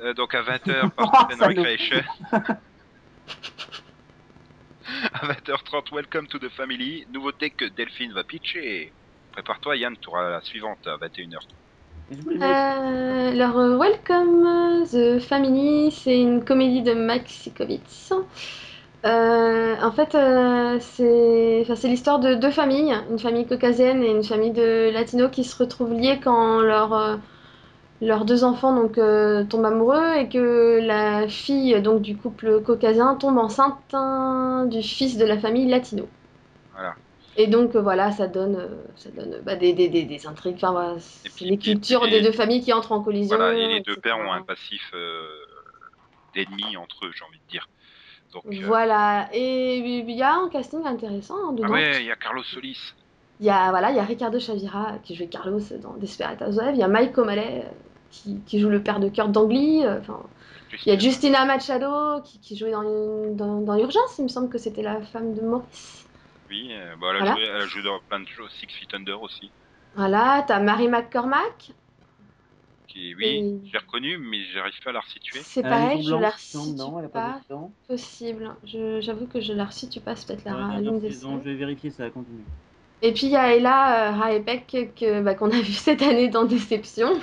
[0.00, 1.48] Euh, donc à 20h, Oh, Parks and salaud.
[1.62, 2.02] Recreation.
[5.12, 7.06] à 20h30, Welcome to the Family.
[7.12, 8.92] Nouveauté que Delphine va pitcher.
[9.32, 11.38] Prépare-toi, Yann, tu auras la suivante à 21h.
[12.10, 18.12] Je voulais mettre- Euh, alors, euh, Welcome the Family, c'est une comédie de Mike Sikowitz.
[19.04, 24.24] Euh, en fait, euh, c'est enfin, l'histoire de deux familles, une famille caucasienne et une
[24.24, 27.16] famille de latinos qui se retrouvent liés quand leur, euh,
[28.00, 28.94] leurs deux enfants donc,
[29.50, 35.18] tombent amoureux et que la fille donc, du couple caucasien tombe enceinte hein, du fils
[35.18, 36.08] de la famille latino.
[36.74, 36.94] Voilà.
[37.36, 40.96] Et donc voilà, ça donne, ça donne bah, des, des, des, des intrigues, enfin, voilà,
[41.34, 43.36] puis- les cultures et- des deux familles qui entrent en collision.
[43.36, 44.94] Voilà, et les deux pères ont un passif
[46.34, 47.68] d'ennemis entre eux, j'ai envie de dire.
[48.34, 52.10] Donc, euh, Voilà, et il y a un casting intéressant hein, ah ouais, il y
[52.10, 52.92] a Carlos Solis.
[53.40, 56.74] Il y a, voilà, il y a Ricardo Chavira qui joue Carlos dans Desperate Housewives,
[56.74, 57.68] il y a Mike O'Malley euh,
[58.10, 60.20] qui, qui joue le père de Kurt Dangly, euh, enfin,
[60.84, 62.82] il y a Justina Machado qui, qui jouait dans,
[63.34, 66.06] dans, dans Urgence, il me semble que c'était la femme de Maurice.
[66.50, 67.34] Oui, euh, bah, elle, a Voilà.
[67.34, 69.50] joué, elle a joué dans plein de choses, Six Feet Under aussi.
[69.96, 71.70] Voilà, t'as Mary McCormack,
[72.94, 75.40] Qui, oui, l'ai reconnue, mais j'arrive pas à la resituer.
[75.42, 77.56] c'est pareil, je la resitue non, elle a pas, pas
[77.88, 81.10] possible, Je- j'avoue que je la resitue pas, c'est peut-être la, Ouais, l'une dernière des
[81.10, 82.44] je vais vérifier ça, continue.
[83.02, 86.28] Et puis il y a Ella euh, Raepek que, bah, qu'on a vu cette année
[86.28, 87.20] dans Déception.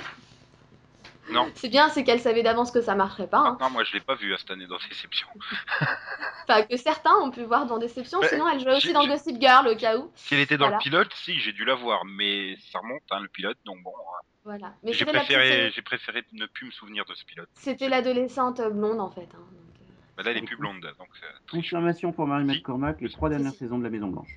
[1.30, 1.50] Non.
[1.54, 3.38] C'est bien, c'est qu'elle savait d'avance que ça marcherait pas.
[3.38, 3.56] hein.
[3.58, 5.28] Non, moi je l'ai pas vue à cette année dans Déception.
[6.48, 8.18] Enfin, que certains ont pu voir dans Déception.
[8.20, 10.10] Bah, Sinon, elle jouait aussi j'ai- dans j'ai- Gossip Girl au cas où.
[10.16, 10.78] Si elle était dans Voilà.
[10.78, 13.92] le pilote, si, j'ai dû la voir, mais ça remonte, hein, le pilote, donc bon.
[13.96, 14.26] hein.
[14.44, 14.74] Voilà.
[14.82, 17.48] Mais J'ai préféré, j'ai préféré ne plus me souvenir de ce pilote.
[17.54, 19.22] C'était l'adolescente blonde en fait.
[19.34, 19.92] hein, donc, euh.
[20.16, 21.26] Bah, là, elle est plus blonde, donc euh.
[21.50, 22.56] Confirmation pour Mary Si.
[22.56, 23.58] McCormack, les trois dernières Si.
[23.58, 24.30] saisons de la Maison Blanche.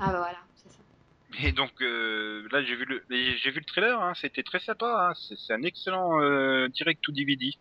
[0.00, 0.78] Ah bah voilà, c'est ça.
[1.46, 5.10] Et donc euh, là, j'ai vu le, j'ai vu le trailer, hein, c'était très sympa.
[5.10, 7.52] Hein, c'est, c'est un excellent euh, direct to DVD.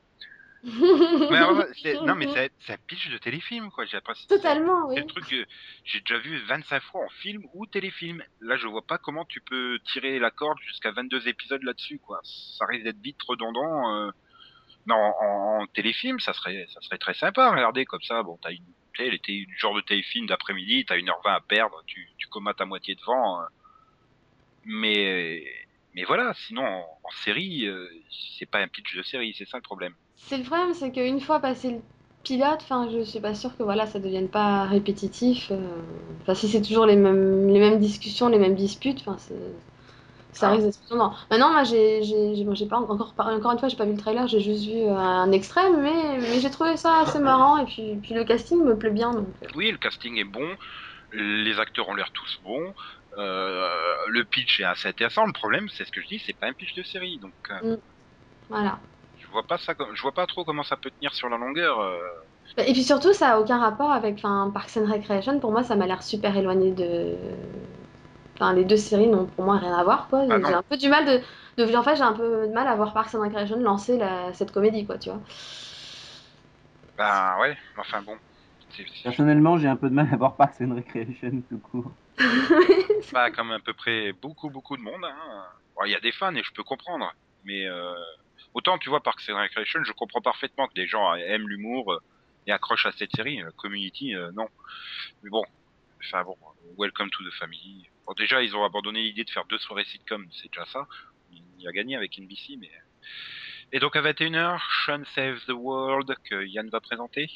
[0.63, 3.85] Mais alors, c'est- non, mais c'est, c'est un pitch de téléfilm, quoi.
[4.27, 4.95] Totalement, oui.
[4.95, 5.45] C'est le truc que
[5.85, 8.23] j'ai déjà vu 25 fois en film ou téléfilm.
[8.41, 12.19] Là, je vois pas comment tu peux tirer la corde jusqu'à 22 épisodes là-dessus, quoi.
[12.23, 13.95] Ça risque d'être vite redondant.
[13.95, 14.11] euh.
[14.85, 18.23] Non, en, en téléfilm, ça serait, ça serait très sympa à regarder comme ça.
[18.23, 18.63] Bon, t'as une,
[19.27, 23.41] du genre de téléfilm d'après-midi, t'as 1h20 à perdre, tu, tu comates à moitié devant.
[23.41, 23.45] euh.
[24.65, 25.43] Mais,
[25.93, 27.87] mais voilà, sinon, en, en série, euh,
[28.37, 29.93] c'est pas un pitch de série, c'est ça le problème.
[30.27, 31.81] C'est le problème, c'est qu'une fois passé le
[32.23, 35.49] pilote, enfin, je suis pas sûre que voilà, ça devienne pas répétitif.
[35.51, 35.57] euh.
[36.21, 39.17] Enfin, si c'est toujours les mêmes, les mêmes discussions, les mêmes disputes, enfin,
[40.31, 40.51] Ça Ah.
[40.51, 41.13] risque d'être étonnant.
[41.31, 44.39] Maintenant, moi, j'ai, j'ai, pas encore, encore une fois, j'ai pas vu le trailer, j'ai
[44.39, 48.13] juste vu euh, un extrait, mais, mais j'ai trouvé ça assez marrant et puis, puis
[48.13, 49.11] le casting me plaît bien.
[49.13, 50.55] Donc, euh, Oui, le casting est bon,
[51.13, 52.73] les acteurs ont l'air tous bons,
[53.17, 53.67] euh,
[54.07, 55.25] le pitch est assez intéressant.
[55.25, 57.77] Le problème, c'est ce que je dis, c'est pas un pitch de série, donc euh,
[58.49, 58.79] voilà.
[59.29, 61.37] Je vois pas ça, comme- je vois pas trop comment ça peut tenir sur la
[61.37, 61.79] longueur.
[61.79, 61.99] euh.
[62.57, 65.39] Bah, Et puis surtout, ça a aucun rapport avec enfin, Parks and Recreation.
[65.39, 67.15] Pour moi, ça m'a l'air super éloigné de.
[68.35, 70.23] Enfin, les deux séries n'ont pour moi rien à voir, quoi.
[70.29, 71.21] Ah j'ai un peu du mal de,
[71.63, 71.75] de.
[71.75, 74.51] En fait, j'ai un peu de mal à voir Parks and Recreation lancer la- cette
[74.51, 75.19] comédie, quoi, tu vois.
[76.97, 78.17] Ben ouais, enfin bon.
[79.03, 81.97] Personnellement, j'ai un peu de mal à voir Parks and Recreation tout court.
[83.11, 85.03] pas comme à peu près beaucoup, beaucoup de monde.
[85.03, 85.45] hein.
[85.75, 87.11] Bon, Il y a des fans et je peux comprendre,
[87.43, 87.93] mais euh,
[88.53, 92.01] autant tu vois Parks and Recreation, je comprends parfaitement que des gens aiment l'humour euh,
[92.47, 93.41] et accrochent à cette série.
[93.41, 94.47] Euh, Community, euh, non.
[95.23, 95.43] Mais bon,
[96.03, 96.35] enfin bon,
[96.77, 97.89] Welcome to the Family.
[98.05, 100.87] Bon, déjà, ils ont abandonné l'idée de faire deux soirées sitcom, c'est déjà ça.
[101.59, 102.71] Il a gagné avec NBC, mais.
[103.71, 107.29] Et donc à 21h, Sean Saves the World que Yann va présenter.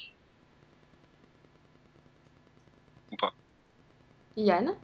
[3.12, 3.34] Ou pas
[4.36, 4.76] Yann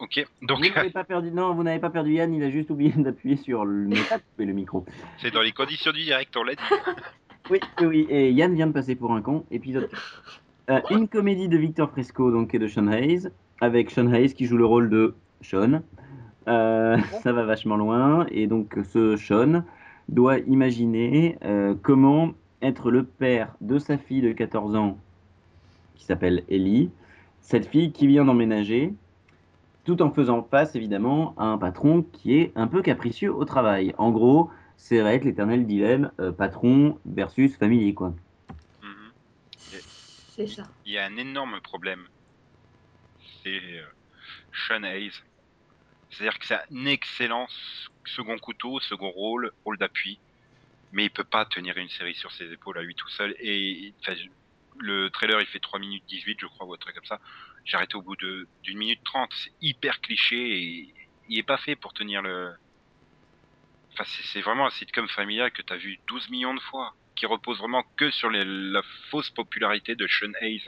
[0.00, 2.70] Ok, donc Vous n'avez pas perdu, non, vous n'avez pas perdu Yann, il a juste
[2.70, 3.86] oublié d'appuyer sur le,
[4.38, 4.86] le micro.
[5.18, 6.62] c'est dans les conditions du direct, on l'a dit.
[7.50, 9.44] Oui, oui, oui, et Yann vient de passer pour un con.
[9.50, 9.90] Épisode.
[10.70, 13.28] Euh, une comédie de Victor Fresco, donc et de Sean Hayes,
[13.60, 15.82] avec Sean Hayes qui joue le rôle de Sean.
[16.48, 19.64] Euh, ça va vachement loin, et donc ce Sean
[20.08, 22.32] doit imaginer euh, comment
[22.62, 24.96] être le père de sa fille de 14 ans,
[25.94, 26.90] qui s'appelle Ellie,
[27.40, 28.94] cette fille qui vient d'emménager,
[29.84, 33.94] tout en faisant face évidemment à un patron qui est un peu capricieux au travail.
[33.98, 38.14] En gros, c'est va être l'éternel dilemme euh, patron versus famille, quoi.
[38.82, 39.12] Mhm.
[40.30, 40.64] C'est ça.
[40.86, 42.06] Il y a un énorme problème.
[43.42, 43.84] C'est euh,
[44.52, 45.12] Sean Hayes.
[46.10, 47.46] C'est-à-dire que c'est un excellent
[48.04, 50.18] second couteau, second rôle, rôle d'appui.
[50.92, 53.34] Mais il peut pas tenir une série sur ses épaules à lui tout seul.
[53.38, 54.14] Et enfin,
[54.78, 57.20] le trailer, il fait 3 minutes 18, je crois, ou un truc comme ça.
[57.64, 59.30] J'ai arrêté au bout d'une minute 30.
[59.34, 60.94] C'est hyper cliché et
[61.28, 62.52] il est pas fait pour tenir le.
[63.92, 67.26] Enfin, c'est vraiment un sitcom familial que tu as vu 12 millions de fois, qui
[67.26, 70.64] repose vraiment que sur la fausse popularité de Sean Hayes.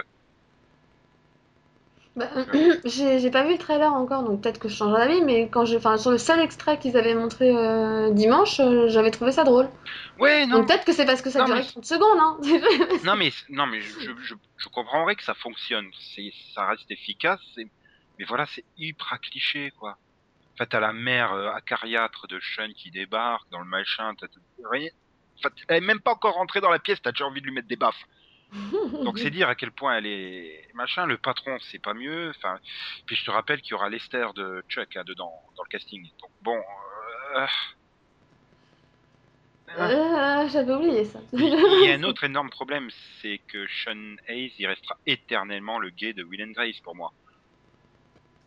[2.14, 2.28] Bah,
[2.84, 5.64] j'ai j'ai pas vu le trailer encore, donc peut-être que je changerai d'avis, mais quand
[5.64, 9.44] j'ai, enfin, sur le seul extrait qu'ils avaient montré euh, dimanche, euh, j'avais trouvé ça
[9.44, 9.68] drôle.
[10.18, 12.38] Ouais, non, Donc peut-être que c'est parce que ça Non, durait mais- 30 secondes, hein.
[13.04, 15.86] non mais non mais je, je, je, je comprendrais que ça fonctionne,
[16.54, 17.40] ça reste efficace,
[18.18, 19.92] mais voilà c'est hyper cliché quoi.
[20.52, 24.26] En fait t'as la mère euh, acariâtre de Sean qui débarque dans le machin, t'as
[24.70, 24.90] rien.
[25.68, 27.66] Elle est même pas encore rentrée dans la pièce, t'as déjà envie de lui mettre
[27.68, 28.04] des baffes.
[29.04, 31.06] Donc c'est dire à quel point elle est machin.
[31.06, 32.30] Le patron c'est pas mieux.
[32.30, 32.58] Enfin
[33.06, 36.02] puis je te rappelle qu'il y aura Lester de Chuck hein, dedans dans le casting.
[36.20, 36.60] Donc bon.
[37.36, 37.46] euh,
[39.78, 41.20] Euh, j'avais oublié ça.
[41.32, 45.90] Il y a un autre énorme problème, c'est que Sean Hayes, il restera éternellement le
[45.90, 47.12] gay de Will and Grace pour moi.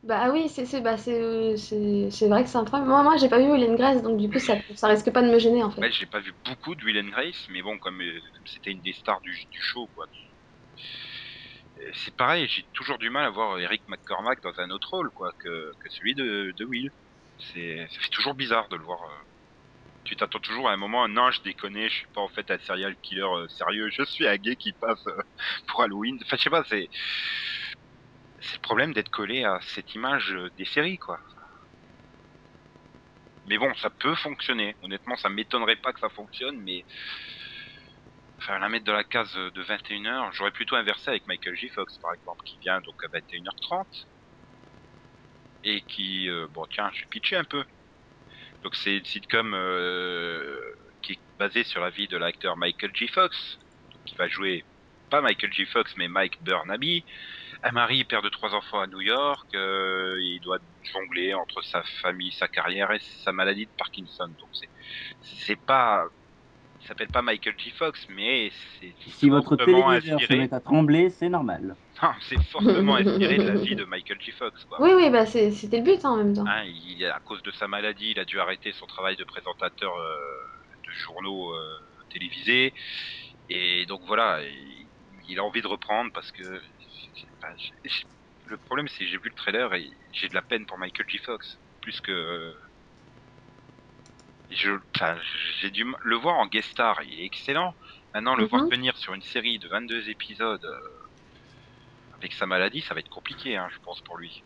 [0.06, 2.88] Bah oui, c'est bah, vrai que c'est un problème.
[2.88, 5.22] Moi, moi j'ai pas vu Will and Grace, donc du coup, ça, ça risque pas
[5.24, 5.82] de me gêner en fait.
[5.82, 8.82] Ouais, j'ai pas vu beaucoup de Will and Grace, mais bon, comme euh, c'était une
[8.82, 10.06] des stars du, du show, quoi.
[11.80, 15.12] Euh, C'est pareil, j'ai toujours du mal à voir Eric McCormack dans un autre rôle,
[15.12, 16.90] quoi, que, que celui de, de Will.
[17.38, 19.00] C'est, ça fait toujours bizarre de le voir.
[19.04, 19.24] euh.
[20.06, 22.60] Tu t'attends toujours à un moment, non, je déconne, je suis pas en fait un
[22.60, 25.04] serial killer sérieux, je suis un gay qui passe
[25.68, 26.18] pour Halloween.
[26.24, 26.90] Enfin, je sais pas, c'est,
[28.46, 31.20] c'est le problème d'être collé à cette image euh, des séries, quoi.
[33.48, 34.76] Mais bon, ça peut fonctionner.
[34.82, 36.84] Honnêtement, ça m'étonnerait pas que ça fonctionne, mais
[38.38, 41.70] enfin la mettre de la case de 21h, j'aurais plutôt inversé avec Michael J.
[41.70, 43.86] Fox par exemple, qui vient donc à 21h30
[45.64, 47.64] et qui euh, bon tiens, je suis pitché un peu.
[48.64, 50.60] Donc c'est une sitcom euh,
[51.02, 53.08] qui est basée sur la vie de l'acteur Michael J.
[53.08, 53.60] Fox,
[54.06, 54.64] qui va jouer
[55.10, 55.66] pas Michael J.
[55.68, 57.04] Fox mais Mike Burnaby.
[57.68, 60.60] Un mari, père de trois enfants à New York, euh, il doit
[60.94, 64.28] jongler entre sa famille, sa carrière et sa maladie de Parkinson.
[64.40, 64.70] Donc c'est
[65.24, 66.06] c'est pas
[66.80, 67.72] il s'appelle pas Michael J.
[67.72, 70.38] Fox, mais c'est Si votre téléviseur se inspiré.
[70.38, 71.76] met à trembler, c'est normal.
[72.04, 74.30] Non, c'est fortement inspiré de la vie de Michael J.
[74.34, 74.64] Fox.
[74.66, 74.80] Quoi.
[74.82, 76.46] Oui, oui, bah c'était le but hein, en même temps.
[76.48, 79.96] Hein, il, à cause de sa maladie, il a dû arrêter son travail de présentateur
[79.98, 80.16] euh,
[80.86, 81.80] de journaux euh,
[82.12, 82.76] télévisés.
[83.50, 84.86] Et donc voilà, il,
[85.28, 86.44] il a envie de reprendre parce que
[88.46, 91.06] le problème c'est que j'ai vu le trailer et j'ai de la peine pour Michael
[91.10, 91.18] J.
[91.20, 92.54] Fox plus que euh,
[94.50, 95.20] je, enfin,
[95.60, 97.76] j'ai dû le voir en guest star, il est excellent.
[98.14, 98.50] Maintenant, le Mhm.
[98.50, 100.80] voir venir sur une série de 22 épisodes euh,
[102.14, 104.44] avec sa maladie, ça va être compliqué, hein, je pense pour lui.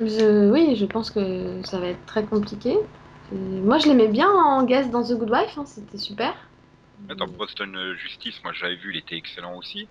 [0.00, 2.76] Je, oui, je pense que ça va être très compliqué.
[3.32, 6.34] Et moi, je l'aimais bien en guest dans The Good Wife, hein, c'était super.
[7.16, 9.90] Dans Boston euh, Justice, moi j'avais vu, il était excellent aussi.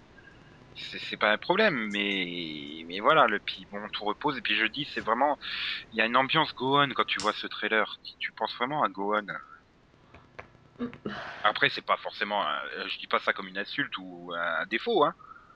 [0.77, 4.65] C'est pas un problème, mais mais voilà, le puis bon, tout repose et puis je
[4.65, 5.37] dis, c'est vraiment,
[5.91, 7.99] il y a une ambiance Gohan quand tu vois ce trailer.
[8.03, 9.25] Tu, tu penses vraiment à Gohan.
[11.43, 15.03] Après, c'est pas forcément, un- je dis pas ça comme une insulte ou un défaut,
[15.03, 15.13] hein.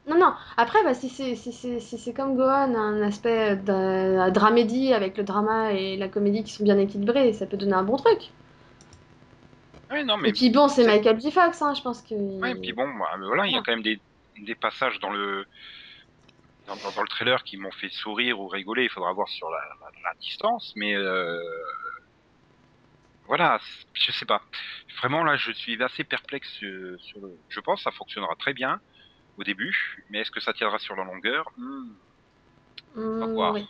[0.08, 4.30] Non, non, après, bah, si c'est si c'est si c'est comme Gohan, un aspect de
[4.32, 7.84] dramédie avec le drama et la comédie qui sont bien équilibrés, ça peut donner un
[7.84, 8.32] bon truc.
[9.90, 11.32] Ouais, non, mais Et puis bon, c'est Michael J.
[11.32, 12.16] Fox, hein, je pense que.
[12.42, 14.02] Ouais, puis bon, bah, voilà, il y a quand même des,
[14.46, 15.46] des passages dans le
[16.66, 18.84] dans, dans- dans le trailer qui m'ont fait sourire ou rigoler.
[18.84, 21.40] Il faudra voir sur la, la- la distance, mais euh,
[23.26, 23.60] voilà,
[23.94, 24.42] je sais pas.
[25.02, 27.40] Vraiment là, je suis assez perplexe sur, sur le.
[27.50, 28.80] Je pense que ça fonctionnera très bien
[29.38, 29.76] au début,
[30.10, 31.46] mais est-ce que ça tiendra sur la longueur?
[31.58, 31.94] Hmm,
[33.22, 33.54] À voir.
[33.54, 33.66] oui.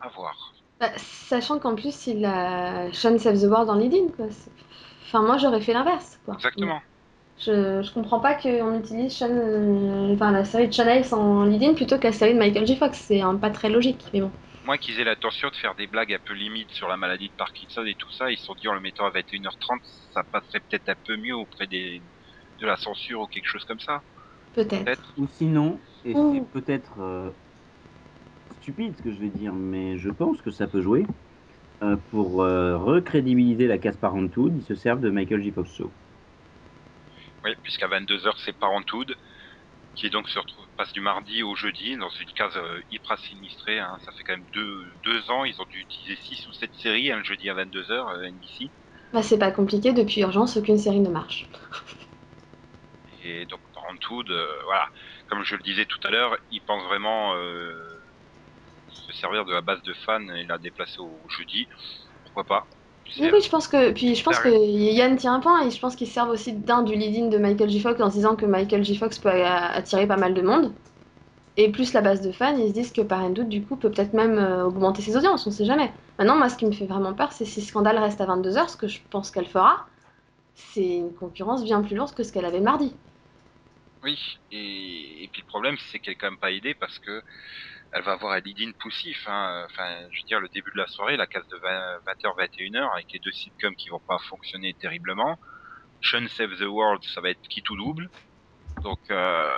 [0.00, 0.34] À voir.
[0.80, 4.08] Bah, sachant qu'en plus, il a Sean Save the World dans lead-in,
[5.02, 6.34] Enfin, moi, j'aurais fait l'inverse, quoi.
[6.34, 6.80] Exactement.
[7.40, 11.44] Je, je comprends pas qu'on utilise Sean, euh, enfin, la série de Sean Hayes en
[11.44, 12.76] lead-in plutôt que la série de Michael J.
[12.76, 12.98] Fox.
[12.98, 14.30] C'est un pas très logique, mais bon.
[14.64, 17.32] Moi qu'ils aient l'intention de faire des blagues un peu limites sur la maladie de
[17.32, 19.78] Parkinson et tout ça, ils se sont dit en le mettant à 21h30,
[20.12, 22.02] ça passerait peut-être un peu mieux auprès des
[22.60, 24.02] de la censure ou quelque chose comme ça.
[24.54, 25.14] Peut-être.
[25.16, 27.30] Ou sinon, et c'est peut-être euh,
[28.60, 31.06] stupide ce que je vais dire, mais je pense que ça peut jouer.
[31.80, 35.52] Euh, pour euh, recrédibiliser la case Parenthood, ils se servent de Michael J.
[35.52, 35.90] Fox Show.
[37.48, 39.16] Oui, puisqu'à 22h c'est Parenthood,
[39.94, 43.78] qui donc se retrouve, passe du mardi au jeudi dans une case euh, hyper sinistrée.
[43.78, 43.96] Hein.
[44.04, 47.10] Ça fait quand même deux, deux ans, ils ont dû utiliser 6 ou 7 séries
[47.10, 48.70] hein, le jeudi à 22h, euh, NBC.
[49.12, 51.48] Bah, c'est pas compliqué, depuis Urgence, aucune série ne marche.
[53.24, 54.88] Et donc Parenthood, euh, voilà,
[55.28, 57.74] comme je le disais tout à l'heure, ils pensent vraiment euh,
[58.90, 61.66] se servir de la base de fans et la déplacer au jeudi.
[62.24, 62.66] Pourquoi pas
[63.18, 63.92] Oui, oui, je pense que.
[63.92, 66.82] Puis je pense que Yann tient un point et je pense qu'ils servent aussi d'un
[66.82, 67.80] du lead-in de Michael J.
[67.80, 68.96] Fox en se disant que Michael J.
[68.96, 70.72] Fox peut attirer pas mal de monde.
[71.56, 74.12] Et plus la base de fans, ils se disent que Parenthood, du coup, peut peut-être
[74.12, 75.92] même euh, augmenter ses audiences, on sait jamais.
[76.16, 78.76] Maintenant, moi, ce qui me fait vraiment peur, c'est si Scandale reste à 22h, ce
[78.76, 79.86] que je pense qu'elle fera.
[80.54, 82.94] C'est une concurrence bien plus lourde que ce qu'elle avait mardi.
[84.04, 87.22] Oui, et, et puis le problème c'est qu'elle est quand même pas aidée parce que
[87.92, 89.26] elle va avoir un lead-in poussif.
[89.28, 89.66] Hein.
[89.70, 92.92] Enfin, je veux dire, le début de la soirée, la case de 20, 20h, 21h,
[92.92, 95.38] avec les deux sitcoms qui vont pas fonctionner terriblement.
[96.02, 98.08] Sean Save the World, ça va être qui tout double.
[98.82, 99.56] Donc, euh,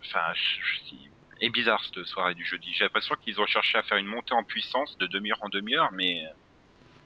[0.00, 0.32] enfin,
[1.50, 2.70] bizarre cette soirée du jeudi.
[2.72, 5.90] J'ai l'impression qu'ils ont cherché à faire une montée en puissance de demi-heure en demi-heure,
[5.92, 6.22] mais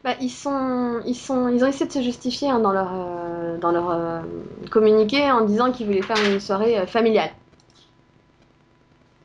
[0.05, 3.59] Bah, ils sont, ils sont, ils ont essayé de se justifier hein, dans leur, euh,
[3.59, 4.21] dans leur euh,
[4.71, 7.31] communiqué en disant qu'ils voulaient faire une soirée euh, familiale.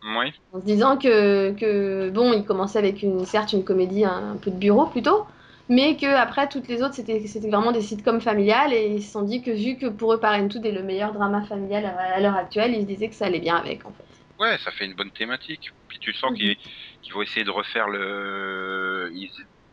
[0.04, 4.32] Oui, En se disant que, que bon, ils commençaient avec une, certes une comédie un,
[4.34, 5.26] un peu de bureau plutôt,
[5.70, 9.24] mais que après toutes les autres c'était, vraiment des sitcoms familiales et ils se sont
[9.24, 12.36] dit que vu que pour eux Parenthood est le meilleur drama familial à, à l'heure
[12.36, 14.06] actuelle, ils se disaient que ça allait bien avec en fait.
[14.40, 15.70] ouais, ça fait une bonne thématique.
[15.88, 16.36] Puis tu sens Mhm.
[16.36, 16.58] qu'ils
[17.02, 19.10] qu'ils vont essayer de refaire le,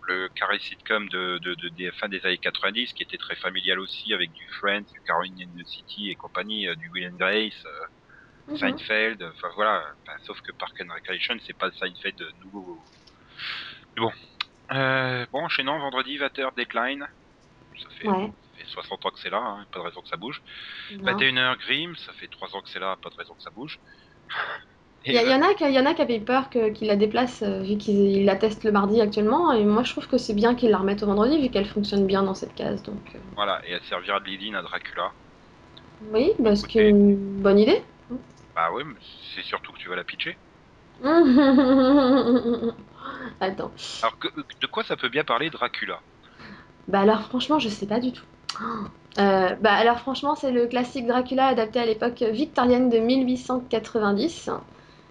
[0.09, 1.69] le carré sitcom de, de, de-
[2.09, 5.67] des années 90, qui était très familial aussi, avec du Friends, du Caroline in the
[5.67, 7.71] City et compagnie, euh, du Will and Grace, euh,
[8.49, 8.57] Mhm.
[8.57, 9.85] Seinfeld, enfin voilà.
[10.25, 12.79] Sauf que Park and Recreation, c'est pas Seinfeld nouveau.
[13.97, 14.13] Mais bon.
[14.73, 17.07] Euh, bon, enchaînant, vendredi, 20h, Decline.
[17.83, 18.27] Ça fait, Ouais.
[18.27, 20.43] ça fait 60 ans que c'est là, hein, pas de raison que ça bouge.
[20.93, 21.13] Non.
[21.13, 23.79] 21h, Grimm, ça fait 3 ans que c'est là, pas de raison que ça bouge.
[25.05, 27.43] Il y, euh, en a qui, y en a qui avaient peur qu'ils la déplacent
[27.43, 30.35] euh, vu qu'ils ils la testent le mardi actuellement et moi je trouve que c'est
[30.35, 33.19] bien qu'ils la remettent au vendredi vu qu'elle fonctionne bien dans cette case donc euh,
[33.37, 35.13] Voilà, et elle servira de lead-in à Dracula.
[36.11, 37.81] oui bah, ce qui est une bonne idée.
[38.59, 38.97] Bah ouais, mais
[39.37, 40.37] c'est surtout que tu vas la pitcher.
[43.40, 43.71] Attends.
[44.03, 44.27] Alors, que,
[44.61, 46.01] de quoi ça peut bien parler Dracula?
[46.88, 48.25] Bah alors franchement, je sais pas du tout.
[49.18, 54.51] Euh, bah alors franchement, c'est le classique Dracula adapté à l'époque victorienne de 1890.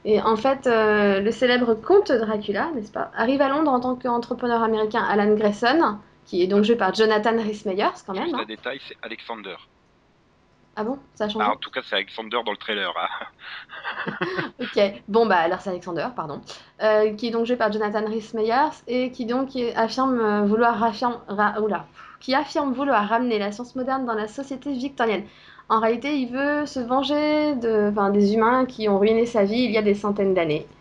[0.06, 3.96] Et en fait, euh, le célèbre comte Dracula, n'est-ce pas, arrive à Londres en tant
[3.96, 8.26] qu'entrepreneur américain Alan Grayson, qui est donc joué par Jonathan Rhys Meyers quand même.
[8.26, 8.46] Juste hein.
[8.48, 9.58] détail, c'est Alexander.
[10.78, 11.50] Ah bon, ça a changé?
[11.50, 12.94] Ah, en tout cas, c'est Alexander dans le trailer.
[12.98, 13.26] hein.
[14.60, 16.42] Ok, bon bah alors c'est Alexander, pardon,
[16.82, 20.84] Euh, qui est donc joué par Jonathan Rhys Meyers et qui donc affirme euh, vouloir
[20.84, 21.88] affirme, ra- oula,
[22.20, 25.26] qui affirme vouloir ramener la science moderne dans la société victorienne.
[25.70, 29.72] En réalité, il veut se venger de, des humains qui ont ruiné sa vie il
[29.72, 30.72] y a des centaines d'années.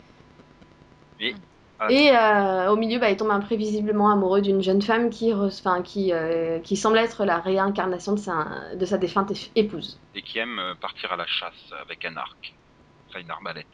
[1.20, 1.55] Ah.
[1.90, 5.82] Et euh, au milieu, bah, il tombe imprévisiblement amoureux d'une jeune femme qui, re- enfin,
[5.82, 10.00] qui, euh, qui semble être la réincarnation de sa, de sa défunte épouse.
[10.14, 12.54] Et qui aime euh, partir à la chasse avec un arc.
[13.08, 13.66] Enfin, une arbalète.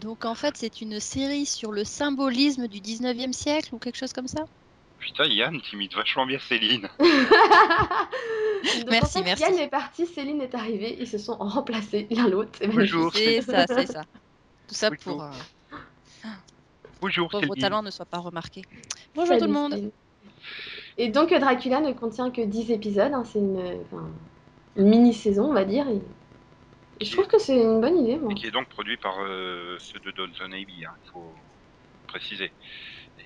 [0.00, 4.12] Donc en fait, c'est une série sur le symbolisme du 19e siècle ou quelque chose
[4.12, 4.44] comme ça?
[4.98, 6.88] Putain, Yann, t'imites vachement bien Céline.
[6.98, 9.42] Donc, Merci, en fait, merci.
[9.42, 12.58] Yann est parti, Céline est arrivée, ils se sont remplacés l'un l'autre.
[13.12, 14.02] C'est ça, c'est ça.
[14.68, 15.30] Tout ça pour euh,
[17.00, 17.54] Bonjour que vos Céline.
[17.56, 18.62] talents ne soient pas remarqués.
[19.14, 19.90] Bonjour tout le monde.
[20.98, 24.10] Et donc Dracula ne contient que 10 épisodes, hein, c'est une, enfin,
[24.76, 25.88] une mini-saison on va dire.
[25.88, 26.02] Et...
[27.00, 28.32] et je trouve que c'est une bonne idée moi.
[28.32, 31.32] Et qui est donc produit par euh, ceux de Downton Abbey, hein, il faut
[32.06, 32.52] préciser.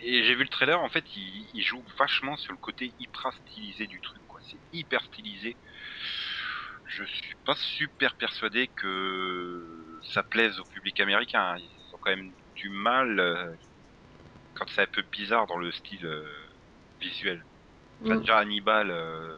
[0.05, 3.32] Et j'ai vu le trailer, en fait, il, il joue vachement sur le côté hyper
[3.32, 4.40] stylisé du truc, quoi.
[4.43, 5.57] C'est hyper stylisé.
[6.97, 11.57] Je suis pas super persuadé que ça plaise au public américain.
[11.59, 13.57] Ils ont quand même du mal euh,
[14.55, 16.26] quand c'est un peu bizarre dans le style euh,
[17.01, 17.45] visuel.
[18.05, 18.20] Enfin, Mm.
[18.20, 19.36] déjà Hannibal, euh,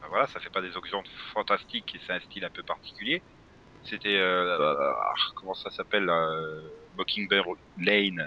[0.00, 1.02] ben voilà, ça fait pas des options
[1.32, 3.24] fantastiques et c'est un style un peu particulier.
[3.82, 4.92] C'était euh, euh,
[5.36, 8.24] comment ça s'appelle euh, Mockingbird Lane.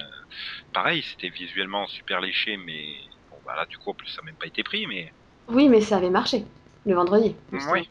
[0.74, 4.28] pareil, c'était visuellement super léché, mais bon bah là du coup en plus ça n'a
[4.28, 5.14] même pas été pris, mais
[5.48, 6.46] Oui mais ça avait marché
[6.86, 7.36] le vendredi.
[7.52, 7.74] justement.
[7.74, 7.90] oui.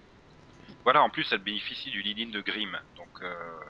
[0.85, 3.61] Voilà, en plus elle bénéficie du lead-in de Grimm, donc euh,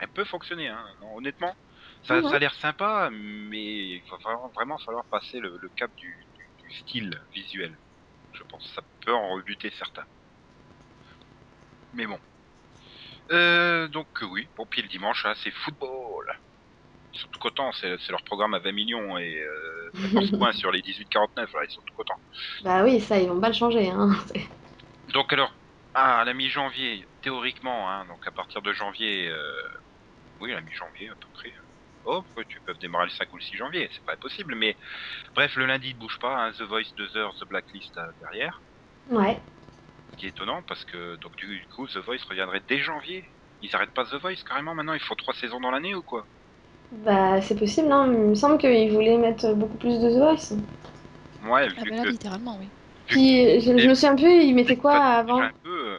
[0.00, 0.68] elle peut fonctionner.
[0.68, 0.84] Hein.
[1.00, 1.54] Non, honnêtement,
[2.02, 2.36] ça, Oui, ça ouais.
[2.36, 6.50] a l'air sympa, mais il va vraiment, vraiment falloir passer le, le cap du, du-
[6.58, 7.78] du style visuel.
[8.32, 10.06] Je pense ça peut en rebuter certains.
[11.92, 12.18] Mais bon.
[13.30, 16.26] Euh, donc oui, bon puis le dimanche, hein, c'est football.
[17.12, 20.70] Ils sont tout contents, c'est leur programme à 20 millions et euh, 14 points sur
[20.72, 22.20] les 18-49, là, ils sont tout contents.
[22.60, 23.88] Bah oui ça ils vont pas le changer.
[23.90, 24.10] Hein.
[25.08, 25.52] Donc alors,
[25.94, 29.62] à la mi-janvier, théoriquement, hein, donc à partir de janvier, euh,
[30.40, 31.52] oui, la mi-janvier à peu près.
[32.04, 34.76] Oh, tu peux démarrer le 5 ou le 6 janvier, c'est pas impossible, mais
[35.34, 38.62] bref, le lundi ne bouge pas, hein, The Voice 2 heures, The Blacklist euh, derrière,
[39.08, 39.42] Ouais.
[40.10, 43.26] ce qui est étonnant parce que donc du coup The Voice reviendrait dès janvier.
[43.62, 46.28] Ils arrêtent pas The Voice carrément maintenant, il faut trois saisons dans l'année ou quoi?
[46.92, 48.06] Bah c'est possible hein.
[48.12, 50.56] Il me semble qu'ils voulaient mettre beaucoup plus de The Voice.
[51.42, 52.66] Ouais, Ah là, que littéralement, oui.
[53.06, 55.40] Puis je, je me souviens plus ils mettaient quoi avant.
[55.40, 55.98] un peu, euh,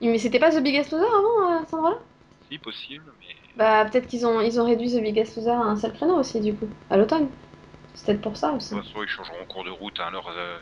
[0.00, 1.98] Mais c'était pas The Biggest Loser avant à cet endroit-là?
[2.48, 5.76] Si possible, mais Bah peut-être qu'ils ont ils ont réduit The Biggest Loser à un
[5.76, 7.28] seul créneau aussi du coup à l'automne.
[7.94, 8.74] C'est peut-être pour ça aussi.
[8.74, 9.98] De toute façon, ils changeront en cours de route.
[10.00, 10.58] hein, alors, euh,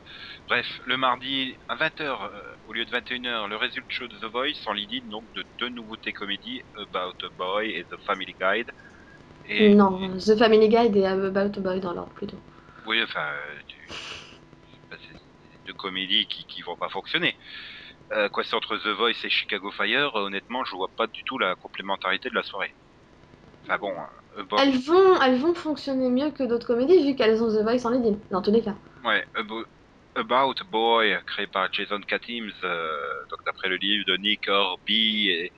[0.48, 2.30] bref, le mardi à 20h
[2.68, 5.68] au lieu de 21h, le résultat show de The Voice en lead donc de deux
[5.70, 8.70] nouveautés comédies, About a Boy et The Family Guide.
[9.48, 12.38] Et Non, The Family Guide et About a Boy dans l'ordre plutôt.
[12.86, 13.88] oui, enfin, euh, tu-
[14.90, 15.14] bah, c'est
[15.66, 17.36] deux comédies qui qui vont pas fonctionner.
[18.12, 20.16] Euh, quoi, c'est entre The Voice et Chicago Fire.
[20.16, 22.74] euh, honnêtement, je vois pas du tout la complémentarité de la soirée.
[23.66, 23.94] Enfin bon,
[24.38, 27.86] euh, Elles vont, elles vont fonctionner mieux que d'autres comédies vu qu'elles ont The Voice
[27.86, 28.76] en lead dans tous les cas.
[29.04, 29.24] Ouais,
[30.16, 35.28] About a Boy, créé par Jason Katims, euh, donc d'après le livre de Nick Horby,
[35.28, 35.52] et,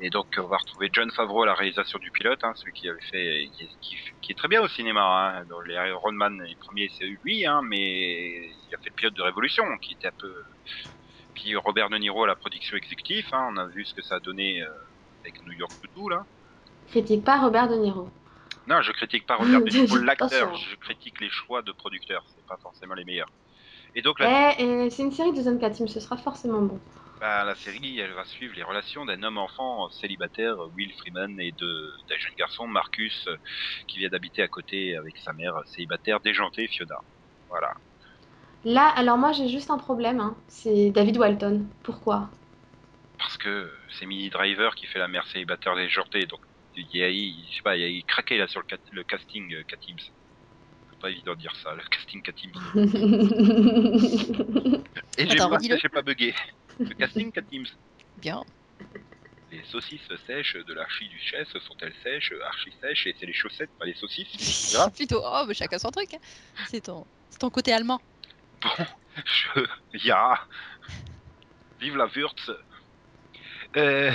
[0.00, 2.86] et donc on va retrouver John Favreau à la réalisation du pilote, hein, celui qui
[2.88, 5.00] avait fait, qui, qui- qui est très bien au cinéma,
[5.38, 8.94] hein, dans les Iron Man, les premiers c'est lui, hein, mais il a fait le
[8.94, 10.34] pilote de Révolution, qui était un peu,
[11.34, 14.16] puis Robert De Niro à la production exécutive, hein, on a vu ce que ça
[14.16, 14.68] a donné euh,
[15.24, 16.26] avec New York Voodoo, là.
[16.88, 18.10] Critique pas Robert De Niro.
[18.66, 22.44] Non, je critique pas Robert De Niro l'acteur, je critique les choix de producteurs, c'est
[22.46, 23.32] pas forcément les meilleurs.
[23.94, 26.80] Et donc la Eh, eh, c'est une série de Zone Katim, ce sera forcément bon.
[27.20, 32.16] Bah, la série, elle va suivre les relations d'un homme-enfant célibataire, Will Freeman, et d'un
[32.18, 33.28] jeune garçon, Marcus,
[33.88, 36.96] qui vient d'habiter à côté avec sa mère célibataire déjantée, Fiona.
[37.48, 37.72] Voilà.
[38.64, 41.68] Là, alors moi j'ai juste un problème, hein, c'est David Walton.
[41.84, 42.30] Pourquoi?
[43.18, 46.40] Parce que c'est Mini Driver qui fait la mère célibataire déjantée, donc
[46.74, 49.04] il y a, il- je sais pas, il y a il craqué là sur le
[49.04, 49.96] casting euh, Katims.
[51.04, 52.52] C'est pas évident de dire ça, le casting Katims.
[55.18, 56.34] Et j'ai pas, j'ai pas bugué.
[56.78, 57.66] Le casting Katims.
[58.16, 58.42] Bien.
[59.52, 64.74] Les saucisses sèches de l'archiduchesse sont-elles sèches, archi-sèches, et c'est les chaussettes, pas les saucisses.
[64.96, 66.14] Plutôt, oh, mais chacun son truc.
[66.14, 66.18] hein.
[66.68, 68.00] C'est ton, c'est ton côté allemand.
[68.62, 68.70] Bon,
[69.26, 69.66] je...
[70.06, 70.40] Ya
[71.80, 72.50] Vive la Wurz
[73.76, 74.10] Euh,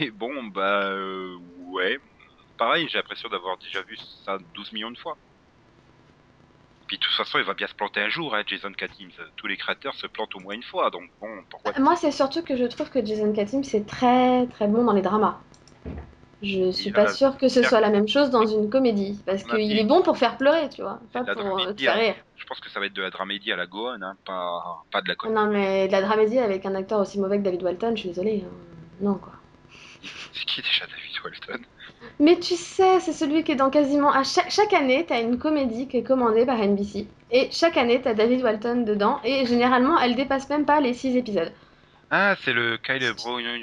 [0.00, 0.86] Et bon, bah...
[0.90, 1.36] euh,
[1.68, 2.00] ouais.
[2.58, 5.16] Pareil, j'ai l'impression d'avoir déjà vu ça 12 millions de fois.
[6.90, 9.12] Puis de toute façon, il va bien se planter un jour, hein, Jason Katims.
[9.36, 11.72] Tous les créateurs se plantent au moins une fois, donc bon, pourquoi...
[11.78, 15.00] Moi c'est surtout que je trouve que Jason Katim c'est très très bon dans les
[15.00, 15.38] dramas.
[16.42, 18.44] Je suis Il pas a- sûre que ce il a- soit la même chose dans
[18.44, 21.80] une comédie, parce qu'il est bon pour faire pleurer, tu vois, pas pour euh, te
[21.80, 21.98] faire hein.
[22.00, 22.14] rire.
[22.34, 25.00] Je pense que ça va être de la dramédie à la Gohan, hein, pas, pas
[25.00, 25.40] de la comédie.
[25.40, 28.08] Non mais de la dramédie avec un acteur aussi mauvais que David Walton, je suis
[28.08, 28.42] désolée.
[28.44, 28.50] hein.
[29.00, 29.34] Non quoi.
[30.32, 31.64] C'est qui déjà David Walton?
[32.18, 34.10] Mais tu sais, c'est celui qui est dans quasiment.
[34.10, 37.06] À chaque, chaque année, t'as une comédie qui est commandée par NBC.
[37.30, 39.20] Et chaque année, t'as David Walton dedans.
[39.24, 41.52] Et généralement, elle dépasse même pas les 6 épisodes.
[42.10, 43.60] Ah, c'est le Kyle Browner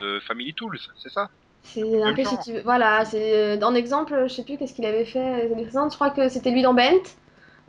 [0.00, 1.28] de Family Tools, c'est ça?
[1.62, 2.62] C'est un peu si tu veux.
[2.62, 5.48] Voilà, c'est euh, en exemple, je sais plus qu'est-ce qu'il avait fait.
[5.48, 7.02] Je crois que c'était lui dans Bent.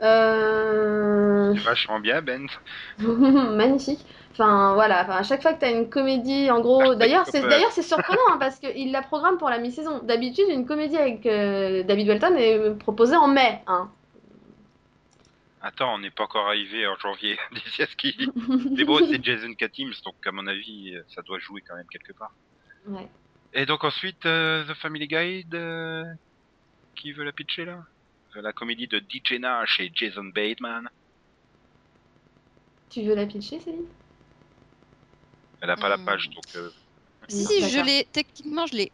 [0.02, 1.54] Euh...
[1.64, 2.46] Vachement bien, Ben.
[2.98, 4.04] Magnifique.
[4.34, 7.44] Enfin voilà, enfin, à chaque fois que tu as une comédie, en gros, d'ailleurs c'est
[7.44, 10.00] euh, d'ailleurs c'est surprenant hein, parce qu'il la programme pour la mi-saison.
[10.02, 13.62] D'habitude, une comédie avec euh, David Welton est euh, proposée en mai.
[13.66, 13.90] Hein.
[15.62, 17.38] Attends, on n'est pas encore arrivé en janvier.
[17.52, 18.32] D'ici à ce qu'il.
[18.72, 22.12] Mais bon, c'est Jason Katims, donc à mon avis, ça doit jouer quand même quelque
[22.12, 22.32] part.
[22.86, 23.08] Ouais.
[23.54, 26.04] Et donc ensuite, euh, The Family Guide, euh,
[26.96, 27.84] qui veut la pitcher là?
[28.34, 30.88] La comédie de DJ Nash et Jason Bateman.
[32.90, 33.86] Tu veux la pitcher, Céline?
[35.64, 36.04] Elle a pas la Hmm.
[36.04, 36.70] page, donc euh,
[37.28, 38.06] Si, si, je l'ai.
[38.12, 38.92] Techniquement, je l'ai.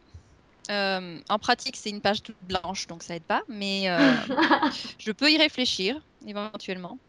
[0.70, 3.42] Euh, en pratique, c'est une page toute blanche, donc ça aide pas.
[3.48, 3.98] Mais euh,
[4.98, 7.00] je peux y réfléchir, éventuellement.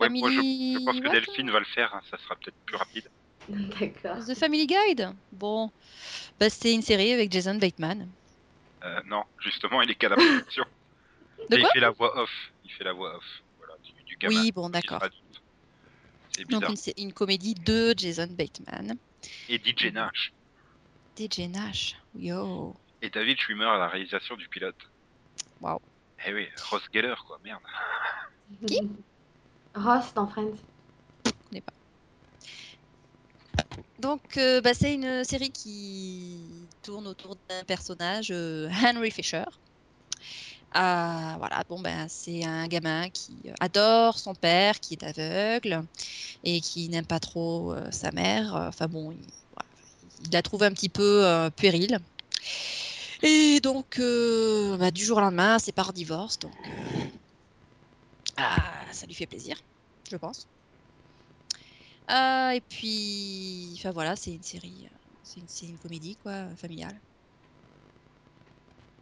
[0.00, 0.74] ouais, moi je, Family...
[0.74, 3.08] je pense que What Delphine va le faire, hein, ça sera peut-être plus rapide.
[3.48, 4.24] D'accord.
[4.26, 5.12] The Family Guide?
[5.32, 5.70] Bon,
[6.38, 8.08] bah, c'est une série avec Jason Bateman.
[8.84, 10.64] Euh, non, justement, il est qu'à la production.
[11.50, 12.30] De Et il fait la voix off.
[12.64, 13.24] Il fait la voix off.
[13.58, 14.34] Voilà, du, du gamin.
[14.36, 15.00] Oui, bon, d'accord.
[16.48, 18.96] Donc une, c'est une comédie de Jason Bateman.
[19.48, 20.32] Et DJ Nash.
[21.18, 21.96] DJ Nash.
[22.16, 22.74] Yo.
[23.02, 24.76] Et David Schwimmer à la réalisation du pilote.
[25.60, 25.80] Waouh.
[26.26, 27.62] Eh oui, Ross Geller, quoi, merde.
[28.66, 28.80] Qui?
[29.74, 30.56] Ross dans Friends.
[34.00, 39.44] Donc, euh, bah, c'est une série qui tourne autour d'un personnage, euh, Henry Fisher.
[40.72, 45.82] Ah, voilà, bon, ben, c'est un gamin qui euh, adore son père, qui est aveugle
[46.44, 48.54] et qui n'aime pas trop euh, sa mère.
[48.54, 49.26] Enfin bon, il,
[50.32, 51.98] la trouve un petit peu euh, puérile.
[53.22, 56.38] Et donc, euh, bah, du jour au lendemain, c'est par divorce.
[56.38, 56.72] Donc, euh,
[58.36, 59.62] ah, ça lui fait plaisir,
[60.10, 60.48] je pense.
[62.10, 66.56] Euh, et puis, enfin voilà, c'est une série, euh, c'est une, une comédie quoi, euh,
[66.56, 67.00] familiale.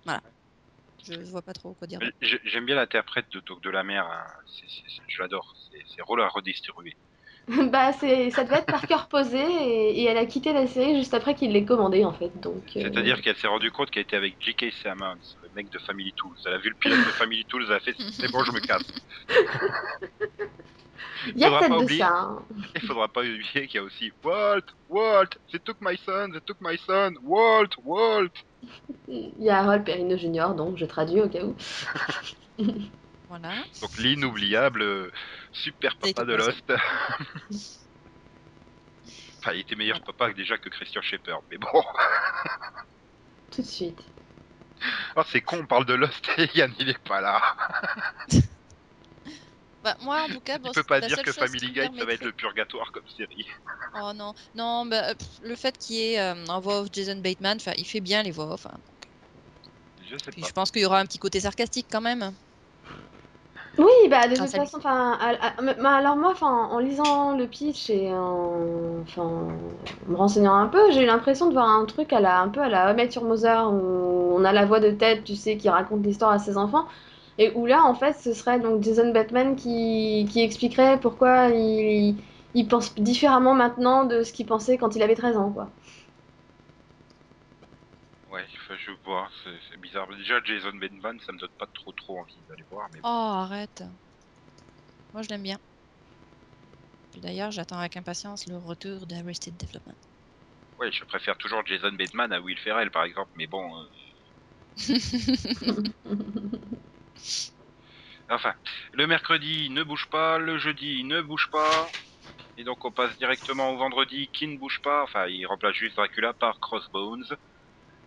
[0.04, 0.22] Voilà.
[1.08, 2.00] Je, je vois pas trop quoi dire.
[2.20, 4.04] J'aime bien l'interprète de Doc de la Mer.
[4.06, 4.26] hein.
[5.08, 5.54] Je l'adore.
[5.70, 6.94] C'est- rôle à redistribuer.
[7.72, 10.96] bah, c'est, ça devait être par cœur posé et, et elle a quitté la série
[10.96, 12.30] juste après qu'il l'ait commandé en fait.
[12.40, 14.70] Donc, euh, C'est-à-dire qu'elle s'est rendue compte qu'elle était avec J.K.
[14.70, 16.36] Simmons, le mec de Family Tools.
[16.46, 18.60] Elle a vu le pilote de Family Tools, elle a fait c'est bon, je me
[18.60, 18.82] casse.
[21.26, 22.00] il y a peut-être de oublier.
[22.00, 22.08] ça.
[22.20, 22.46] hein.
[22.74, 26.40] Il faudra pas oublier qu'il y a aussi Walt, Walt, they took my son, they
[26.44, 28.30] took my son, Walt, Walt.
[29.08, 30.54] Il y a Harold Perrineau Jr.
[30.56, 31.56] donc je traduis au cas où.
[33.28, 33.52] Voilà.
[33.82, 35.12] Donc l'inoubliable euh,
[35.52, 36.72] super papa de Lost.
[39.38, 41.82] enfin, il était meilleur papa déjà que Christian Shepherd, mais bon.
[43.50, 44.02] Tout de suite.
[45.14, 47.42] Oh, c'est con, on parle de Lost et Yann il est pas là.
[49.88, 52.12] Bah, moi en tout cas, bon, Il peut pas dire que Family Guide ça va
[52.12, 53.46] être le purgatoire comme série.
[53.94, 57.16] Oh non, non, bah, pff, le fait qu'il y ait euh, un voix off Jason
[57.16, 58.66] Bateman, enfin, il fait bien les voix off.
[58.66, 58.78] hein.
[60.00, 60.46] Je sais Puis pas.
[60.46, 62.32] je pense qu'il y aura un petit côté sarcastique quand même.
[63.78, 69.04] Oui, bah de toute façon, enfin, alors moi, enfin, en lisant le pitch et en,
[70.08, 72.60] me renseignant un peu, j'ai eu l'impression de voir un truc à la, un peu
[72.60, 75.68] à la Met Your Mother où on a la voix de Ted, tu sais, qui
[75.68, 76.86] raconte l'histoire à ses enfants,
[77.38, 82.22] et où là, en fait, ce serait donc Jason Bateman qui, qui expliquerait pourquoi il,
[82.54, 85.72] il pense différemment maintenant de ce qu'il pensait quand il avait 13 ans, quoi.
[88.26, 90.06] Ouais, je vois, c'est c'est bizarre.
[90.16, 93.08] Déjà, Jason Bateman, ça me donne pas trop trop envie d'aller voir, mais Oh,
[93.42, 93.82] arrête.
[95.12, 95.58] Moi, je l'aime bien.
[97.10, 99.98] Puis d'ailleurs, j'attends avec impatience le retour d'Arrested Development.
[100.78, 103.82] ouais, je préfère toujours Jason Bateman à Will Ferrell par exemple, mais bon.
[103.82, 103.86] euh,
[108.30, 108.54] Enfin,
[108.92, 111.88] le mercredi ne bouge pas, le jeudi ne bouge pas.
[112.58, 115.02] Et donc on passe directement au vendredi qui ne bouge pas.
[115.04, 117.24] Enfin, il remplace juste Dracula par Crossbones.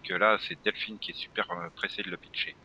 [0.03, 2.55] Que là, c'est Delphine qui est super euh, pressée de le pitcher.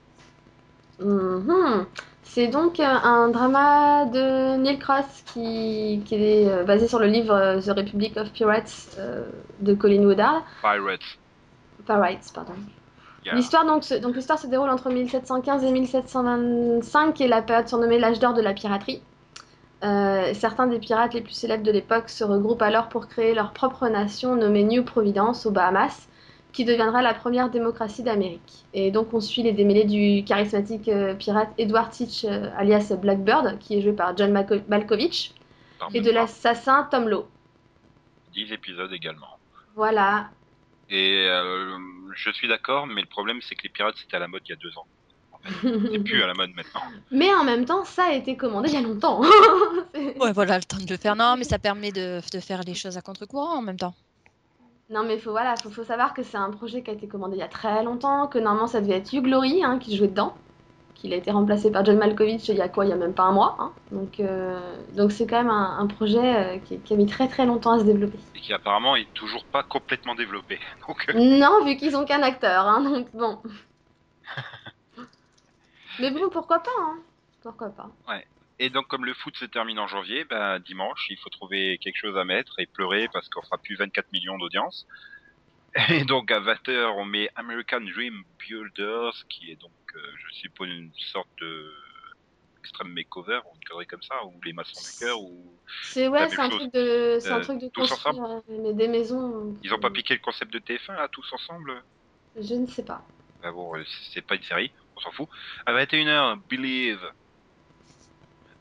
[0.98, 1.86] Mhm.
[2.22, 7.06] C'est donc euh, un drama de Neil Cross qui, qui est euh, basé sur le
[7.06, 8.98] livre The Republic of Pirates
[9.60, 10.44] de Colin Woodard.
[10.62, 11.18] Pirates.
[11.86, 12.54] Pirates, pardon.
[13.34, 17.66] L'histoire donc, se- donc l'histoire se déroule entre 1715 et 1725 qui est la période
[17.68, 19.02] surnommée l'âge d'or de la piraterie.
[19.84, 23.52] Euh, certains des pirates les plus célèbres de l'époque se regroupent alors pour créer leur
[23.52, 26.08] propre nation nommée New Providence aux Bahamas,
[26.52, 28.64] qui deviendra la première démocratie d'Amérique.
[28.72, 33.58] Et donc on suit les démêlés du charismatique euh, pirate Edward Teach euh, alias Blackbird,
[33.58, 35.34] qui est joué par John Malko- Malkovich,
[35.92, 37.26] et de l'assassin Tom Lowe.
[38.32, 39.38] 10 épisodes également.
[39.74, 40.28] Voilà.
[40.88, 41.76] Et euh,
[42.14, 44.50] je suis d'accord, mais le problème c'est que les pirates c'était à la mode il
[44.50, 44.86] y a deux ans.
[45.32, 46.80] En fait, c'est plus à la mode maintenant.
[47.10, 49.22] Mais en même temps, ça a été commandé il y a longtemps.
[50.20, 51.16] Ouais, voilà, le temps de le faire.
[51.16, 53.94] Non, mais ça permet de, de faire les choses à contre-courant en même temps.
[54.90, 57.36] Non, mais faut, voilà, faut, faut savoir que c'est un projet qui a été commandé
[57.36, 60.08] il y a très longtemps, que normalement ça devait être Hugh Laurie hein, qui jouait
[60.08, 60.36] dedans,
[60.96, 63.14] qu'il a été remplacé par John Malkovich il y a quoi, il y a même
[63.14, 63.56] pas un mois.
[63.60, 63.72] hein.
[63.92, 64.58] Donc, euh,
[64.94, 67.72] donc c'est quand même un, un projet euh, qui, qui a mis très très longtemps
[67.72, 68.18] à se développer.
[68.34, 70.58] Et qui apparemment est toujours pas complètement développé.
[70.88, 73.38] Donc, euh, Non, vu qu'ils ont qu'un acteur, hein, donc bon.
[75.98, 76.98] Mais bon, pourquoi pas, hein.
[77.42, 77.88] Pourquoi pas.
[78.58, 81.98] Et donc, comme le foot se termine en janvier, ben, dimanche, il faut trouver quelque
[81.98, 84.86] chose à mettre et pleurer parce qu'on fera plus 24 millions d'audience.
[85.90, 89.70] Et donc, à 20h, on met American Dream Builders, qui est donc,
[90.16, 91.72] je suppose, une sorte de
[92.60, 95.44] extreme makeover, ou une connerie comme ça, ou les maçons du cœur, ou
[95.84, 98.72] C'est ouais, c'est un truc de, c'est un Euh, truc de tous construire euh, mais
[98.74, 99.56] des maisons.
[99.62, 101.80] ils ont pas piqué le concept de TF1 là, tous ensemble?
[102.36, 103.02] Je ne sais pas.
[103.42, 105.28] Ben bon, euh, c'est pas une série, on s'en fout.
[105.64, 107.00] À 21h, Believe.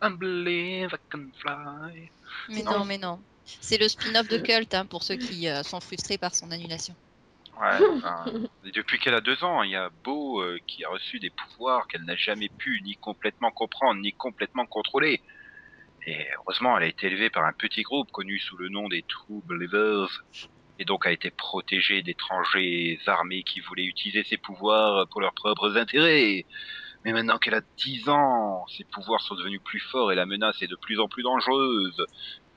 [0.03, 2.11] I believe I can fly.
[2.49, 2.79] Mais Non.
[2.79, 3.19] non, mais non.
[3.45, 6.95] C'est le spin-off de Cult hein, pour ceux qui euh, sont frustrés par son annulation.
[7.62, 8.26] Ouais, enfin,
[8.66, 11.30] et depuis qu'elle a deux ans, il y a Beau euh, qui a reçu des
[11.30, 15.22] pouvoirs qu'elle n'a jamais pu ni complètement comprendre, ni complètement contrôler.
[16.08, 19.03] Et heureusement, elle a été élevée par un petit groupe connu sous le nom des
[19.03, 20.24] True Believers,
[20.78, 25.78] et donc a été protégée d'étrangers armés qui voulaient utiliser ses pouvoirs pour leurs propres
[25.78, 26.45] intérêts.
[27.06, 30.62] Mais maintenant qu'elle a 10 ans, ses pouvoirs sont devenus plus forts et la menace
[30.62, 32.03] est de plus en plus dangereuse.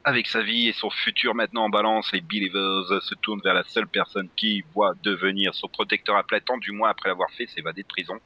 [0.09, 3.63] Avec sa vie et son futur maintenant en balance, les Believers se tournent vers la
[3.65, 7.83] seule personne qui voit devenir son protecteur à plein du moins après l'avoir fait s'évader
[7.83, 8.19] de prison.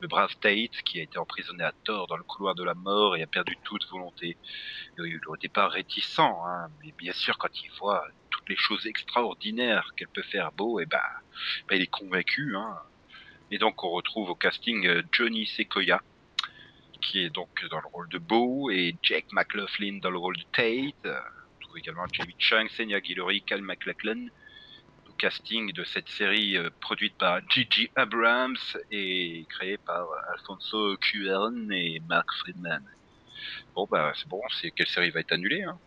[0.00, 3.14] Le brave Tate, qui a été emprisonné à tort dans le couloir de la mort
[3.14, 4.38] et a perdu toute volonté.
[4.96, 9.92] Il au départ réticent, hein, mais bien sûr quand il voit toutes les choses extraordinaires
[9.98, 10.98] qu'elle peut faire beau, et ben,
[11.68, 12.56] ben, il est convaincu.
[12.56, 12.74] Hein.
[13.50, 16.00] Et donc on retrouve au casting euh, Johnny Sequoia,
[17.00, 20.44] qui est donc dans le rôle de Beau, et Jake McLaughlin dans le rôle de
[20.52, 20.94] Tate.
[21.06, 24.26] Euh, On trouve également Jamie Chung, Senya Guillory, Cal McLachlan.
[25.18, 28.56] Casting de cette série euh, produite par Gigi Abrams
[28.90, 32.84] et créée par Alfonso Cuarón et Mark Friedman.
[33.74, 35.78] Bon bah c'est bon, c'est quelle série va être annulée hein?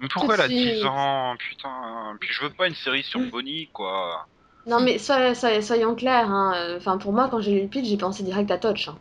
[0.00, 0.84] Mais pourquoi elle a Tout de 10 suite.
[0.84, 1.36] ans?
[1.38, 4.26] Putain, puis je veux pas une série sur Bonnie quoi.
[4.66, 6.74] Non, mais soy- soy- soyons clairs, hein.
[6.78, 8.88] Enfin, pour moi, quand j'ai lu le pitch, j'ai pensé direct à Touch.
[8.88, 8.96] hein.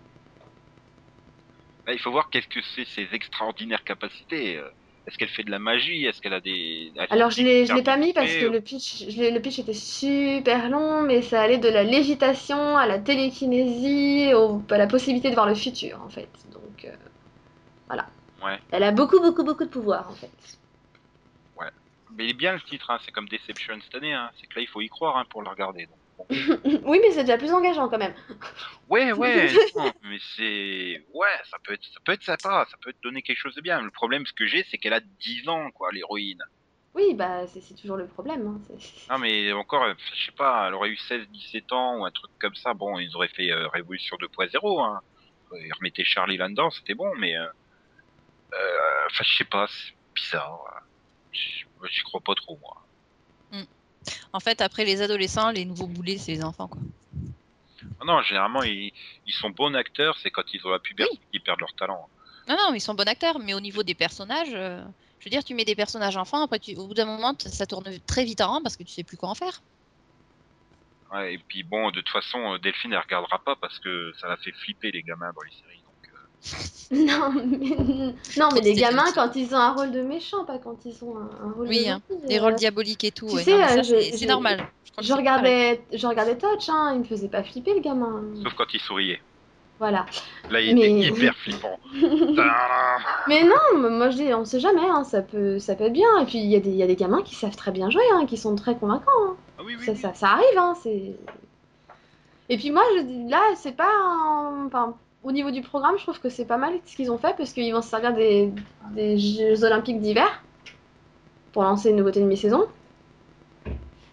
[1.86, 4.58] Là, il faut voir qu'est-ce que c'est ses extraordinaires capacités.
[4.58, 4.70] euh.
[5.06, 6.06] Est-ce qu'elle fait de la magie?
[6.06, 6.94] Est-ce qu'elle a des...
[7.10, 9.74] Alors, je l'ai, je l'ai pas mis parce que le pitch, je le pitch était
[9.74, 15.30] super long, mais ça allait de la lévitation à la télékinésie, au- à la possibilité
[15.30, 16.30] de voir le futur, en fait.
[16.54, 16.96] Donc, euh,
[17.88, 18.08] voilà.
[18.42, 18.58] Ouais.
[18.72, 20.32] Elle a beaucoup, beaucoup, beaucoup de pouvoir, en fait.
[22.16, 23.00] Mais il est bien le titre, hein.
[23.04, 24.14] c'est comme Deception cette année.
[24.14, 24.30] Hein.
[24.40, 25.88] C'est que là, il faut y croire hein, pour le regarder.
[25.88, 25.98] donc.
[26.86, 28.14] oui, mais c'est déjà plus engageant quand même.
[28.90, 31.04] Ouais, ouais, non, mais c'est...
[31.14, 33.62] Ouais, ça peut, être, ça peut être sympa, ça peut te donner quelque chose de
[33.62, 33.82] bien.
[33.82, 36.44] Le problème, ce que j'ai, c'est qu'elle a 10 ans, quoi, l'héroïne.
[36.96, 38.48] Oui, bah, c'est toujours le problème.
[38.48, 38.76] hein,
[39.10, 42.12] Non, mais encore, euh, je sais pas, elle aurait eu 16, 17 ans ou un
[42.12, 42.74] truc comme ça.
[42.74, 45.02] Bon, ils auraient fait euh, Révolution 2.0, hein.
[45.56, 47.36] Ils remettaient Charlie là-dedans, c'était bon, mais...
[47.38, 47.46] euh,
[48.54, 50.84] euh, Enfin, je sais pas, c'est bizarre.
[51.32, 52.83] J'y j'y crois pas trop, moi.
[54.32, 56.68] En fait, après les adolescents, les nouveaux boulets, c'est les enfants.
[56.68, 56.82] Quoi.
[58.00, 58.92] Ah Non, généralement, ils,
[59.26, 62.10] ils sont bons acteurs, c'est quand ils ont la puberté qu'ils perdent leur talent.
[62.48, 64.84] Non, non, ils sont bons acteurs, mais au niveau des personnages, euh,
[65.20, 67.66] je veux dire, tu mets des personnages enfants, après, tu, au bout d'un moment, ça
[67.66, 69.62] tourne très vite en rond parce que tu sais plus quoi en faire.
[71.14, 74.28] Ouais, et puis bon, de toute façon, euh, Delphine, elle regardera pas parce que ça
[74.28, 75.83] la fait flipper les gamins dans les séries.
[76.92, 80.86] Non, mais, non, mais les gamins, quand ils ont un rôle de méchant, pas quand
[80.86, 83.28] ils ont un, un rôle Oui, de hein, gentil, Les euh, rôles diaboliques et tout.
[83.28, 83.82] tu ouais, sais, euh,
[84.14, 84.68] c'est normal.
[85.02, 85.14] Je pareil.
[85.14, 88.22] regardais, je regardais Touch, hein, il me faisait pas flipper le gamin.
[88.44, 89.20] sauf quand il souriait.
[89.80, 90.06] Voilà.
[90.52, 91.80] Là, il Mais- était hyper flippant.
[93.28, 96.20] Mais non, moi je dis, on sait jamais, hein, ça, peut, ça peut être bien.
[96.22, 97.90] Et puis il y, a des- il y a des gamins qui savent très bien
[97.90, 99.10] jouer, hein, qui sont très convaincants.
[99.26, 99.36] hein.
[99.58, 99.98] ah oui, oui, Ça, oui.
[99.98, 101.16] ça, ça arrive, hein, c'est.
[102.50, 103.90] Et puis moi, je dis, là, c'est pas.
[103.90, 107.18] un- Enfin, au niveau du programme, je trouve que c'est pas mal ce qu'ils ont
[107.18, 108.52] fait parce qu'ils vont se servir des,
[108.92, 110.44] des Jeux Olympiques d'hiver
[111.52, 112.68] pour lancer une nouveauté de mi-saison.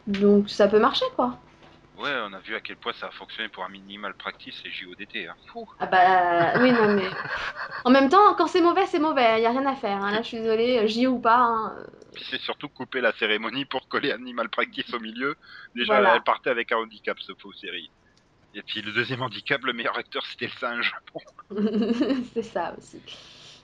[0.06, 1.38] Donc ça peut marcher, quoi.
[1.98, 4.70] Ouais, on a vu à quel point ça a fonctionné pour un minimal practice et
[4.70, 5.26] JODT.
[5.28, 5.34] Hein.
[5.80, 7.04] Ah bah oui, non mais.
[7.84, 10.02] En même temps, quand c'est mauvais, c'est mauvais, il y a rien à faire.
[10.02, 10.10] hein.
[10.10, 11.36] Là, je suis désolée, j'y ou pas.
[11.38, 11.72] hein.
[12.30, 15.34] C'est surtout couper la cérémonie pour coller Animal Practice au milieu.
[15.74, 16.14] Déjà, Voilà.
[16.16, 17.90] elle partait avec un handicap, ce faux série.
[18.54, 20.92] Et puis le deuxième handicap, le meilleur acteur, c'était le singe.
[21.14, 21.20] Bon.
[22.34, 23.00] c'est ça aussi.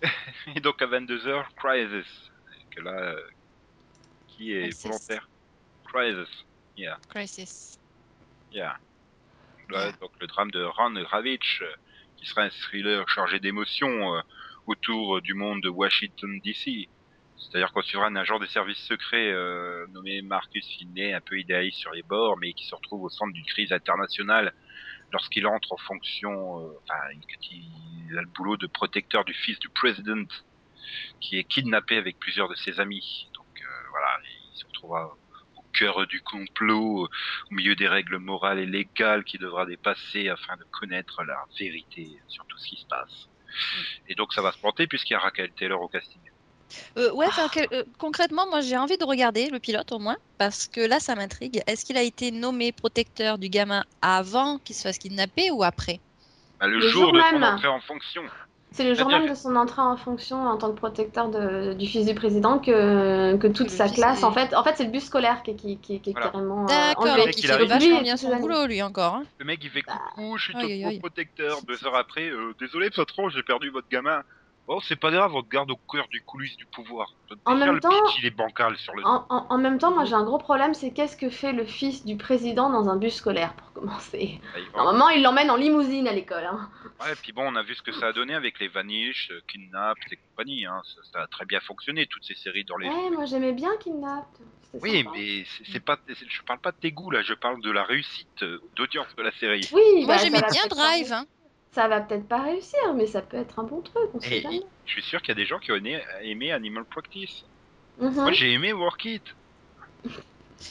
[0.55, 2.31] Et donc à 22h, Crisis.
[2.71, 3.21] Que là, euh,
[4.29, 4.85] qui est Crisis.
[4.85, 5.29] volontaire?
[5.85, 6.45] Crisis.
[6.77, 7.79] Yeah, Crisis.
[8.53, 8.77] yeah.
[9.71, 11.73] Donc le drame de Ron Ravitch, euh,
[12.17, 14.21] qui sera un thriller chargé d'émotions euh,
[14.67, 16.89] autour euh, du monde de Washington DC.
[17.39, 21.79] C'est-à-dire qu'on suivra un agent des services secrets euh, nommé Marcus Finney, un peu idéaliste
[21.79, 24.53] sur les bords, mais qui se retrouve au centre d'une crise internationale
[25.13, 27.01] lorsqu'il entre en fonction, euh, enfin,
[27.51, 30.27] il a le boulot de protecteur du fils du président,
[31.21, 33.29] qui est kidnappé avec plusieurs de ses amis.
[33.35, 34.19] Donc euh, voilà,
[34.53, 35.17] il se retrouvera
[35.57, 37.09] au cœur du complot,
[37.51, 42.09] au milieu des règles morales et légales qu'il devra dépasser afin de connaître la vérité
[42.29, 43.29] sur tout ce qui se passe.
[44.09, 46.21] Et donc ça va se planter puisqu'il y a Raquel Taylor au casting.
[46.99, 50.67] Euh, ouais, que- euh, concrètement, moi j'ai envie de regarder le pilote au moins, parce
[50.67, 51.63] que là ça m'intrigue.
[51.67, 56.01] Est-ce qu'il a été nommé protecteur du gamin avant qu'il se fasse kidnapper ou après?
[56.61, 57.45] Bah, le, Le jour, jour de son même.
[57.45, 58.23] entrée en fonction.
[58.73, 61.87] C'est le jour même de son entrée en fonction en tant que protecteur de- du
[61.87, 64.85] fils du président que, que toute le sa classe, est- en fait, en fait c'est
[64.85, 66.31] le bus scolaire qui, qui, qui, qui est Voilà.
[66.31, 69.15] carrément euh, D'accord, donc il fait vachement Lui, bien son boulot lui encore.
[69.15, 69.25] hein.
[69.39, 71.63] Le mec il fait coucou, je suis ton protecteur.
[71.63, 74.23] Deux heures après, euh, désolé patron, j'ai perdu votre gamin.
[74.69, 77.07] Oh, c'est pas grave, on te garde au cœur du coulisses du pouvoir.
[77.45, 79.05] En même le temps- pitch, il est bancal sur le.
[79.05, 81.65] En, en- en même temps, moi j'ai un gros problème, c'est qu'est-ce que fait le
[81.65, 84.41] fils du président dans un bus scolaire pour commencer?
[84.55, 86.45] Ah, il va- Normalement, il l'emmène en limousine à l'école.
[86.45, 86.69] hein.
[87.01, 89.41] Ouais, puis bon, on a vu ce que ça a donné avec les Vanish, euh,
[89.49, 90.67] Kidnapped et compagnie.
[90.67, 90.81] Hein.
[90.85, 92.89] Ça, ça a très bien fonctionné, toutes ces séries dans les.
[92.89, 94.27] Ouais, moi j'aimais bien Kidnap.
[94.73, 95.11] C'était Oui, sympa.
[95.17, 97.71] mais c'est c'est pas, c'est- je parle pas de tes goûts là, je parle de
[97.71, 99.61] la réussite euh, d'audience de la série.
[99.73, 101.13] Oui, Moi bah, j'aimais bien Drive.
[101.13, 101.25] hein.
[101.77, 104.09] Ça va peut-être pas réussir, mais ça peut être un bon truc.
[104.15, 106.87] On sait Et je suis sûr qu'il y a des gens qui ont aimé, Animal
[106.87, 107.45] Practice.
[108.01, 108.15] Mhm.
[108.15, 109.23] Moi, j'ai aimé Work It.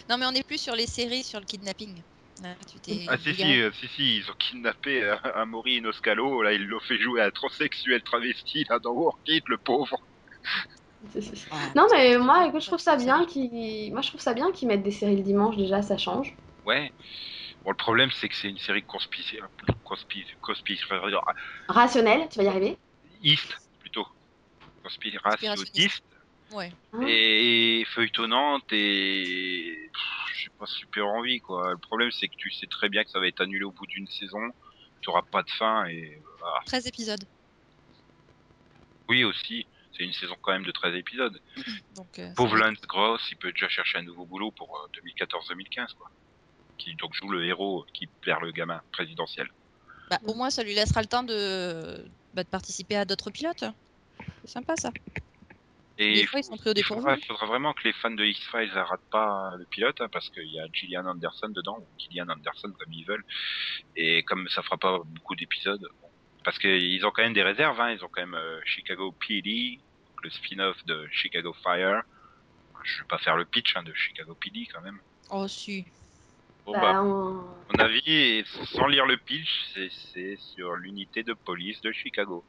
[0.10, 2.02] Non mais on est plus sur les séries sur le kidnapping.
[2.42, 6.54] Là, tu t'es Ah si euh, si si, ils ont kidnappé euh, Amaury Inoscalo, là
[6.54, 10.00] ils l'ont fait jouer à un transsexuel travesti là dans Work It, le pauvre.
[11.76, 14.68] Non mais moi écoute, je trouve ça bien qu'ils moi je trouve ça bien qu'ils
[14.68, 16.36] mettent des séries le dimanche déjà ça change.
[16.66, 16.92] Ouais.
[17.66, 19.40] Bon le problème c'est que c'est une série conspiracy,
[19.84, 20.80] conspi, conspi,
[21.68, 22.78] Rationnel, tu vas y arriver.
[23.24, 24.08] East plutôt.
[24.84, 26.04] Conspirationniste
[26.52, 26.72] Ouais.
[26.94, 29.90] Hein et feuilletonnante et
[30.36, 31.72] j'ai pas super envie quoi.
[31.72, 33.88] Le problème c'est que tu sais très bien que ça va être annulé au bout
[33.88, 34.52] d'une saison,
[35.02, 36.60] tu auras pas de fin et voilà.
[36.68, 37.24] 13 épisodes.
[39.10, 39.66] Oui aussi,
[39.98, 41.42] c'est une saison quand même de 13 épisodes.
[41.96, 42.58] Donc, euh, Pauvre.
[42.58, 46.12] Lance Gross, il peut déjà chercher un nouveau boulot pour euh, 2014-2015 quoi.
[46.78, 49.48] Qui donc joue le héros qui perd le gamin présidentiel.
[50.10, 53.66] Bah, au moins ça lui laissera le temps de, bah, de participer à d'autres pilotes.
[54.42, 54.92] C'est sympa ça.
[55.98, 57.94] Et Des il fois, ils sont pris au il faudra, il faudra vraiment que les
[57.94, 61.78] fans de X-Files ratent pas le pilote, hein, parce qu'il y a Gillian Anderson dedans,
[61.80, 63.24] ou Gillian Anderson comme ils veulent,
[63.96, 66.10] et comme ça fera pas beaucoup d'épisodes, bon,
[66.44, 69.80] parce qu'ils ont quand même des réserves, hein, ils ont quand même euh, Chicago PD,
[70.22, 72.02] le spin-off de Chicago Fire.
[72.84, 75.00] Je vais pas faire le pitch hein, de Chicago PD quand même.
[75.32, 75.86] Oh si.
[76.66, 81.82] Bon Bah, bah, on- mon avis, sans lire le pitch, c'est- sur l'unité de police
[81.82, 82.44] de Chicago.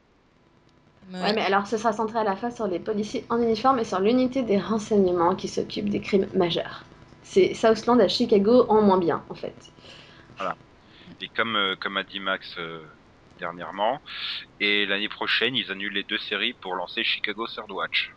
[1.09, 3.79] Mais Ouais, mais alors ce sera centré à la fois sur les policiers en uniforme
[3.79, 6.83] et sur l'unité des renseignements qui s'occupe des crimes majeurs.
[7.23, 9.55] C'est Southland à Chicago en moins bien en fait.
[11.21, 12.85] Et comme, euh, comme a dit Max euh,
[13.39, 13.99] dernièrement,
[14.59, 18.11] et l'année prochaine, ils annulent les deux séries pour lancer Chicago Third Watch.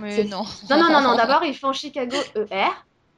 [0.00, 0.44] Mais C'est- non.
[0.70, 2.70] Non, non, non, non, d'abord ils font Chicago ER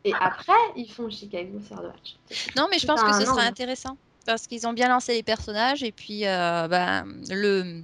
[0.05, 2.17] et après ils font Chicago Third Watch.
[2.57, 3.97] Non, mais je pense que ce sera intéressant
[4.27, 7.83] parce qu'ils ont bien lancé les personnages et puis euh, ben, le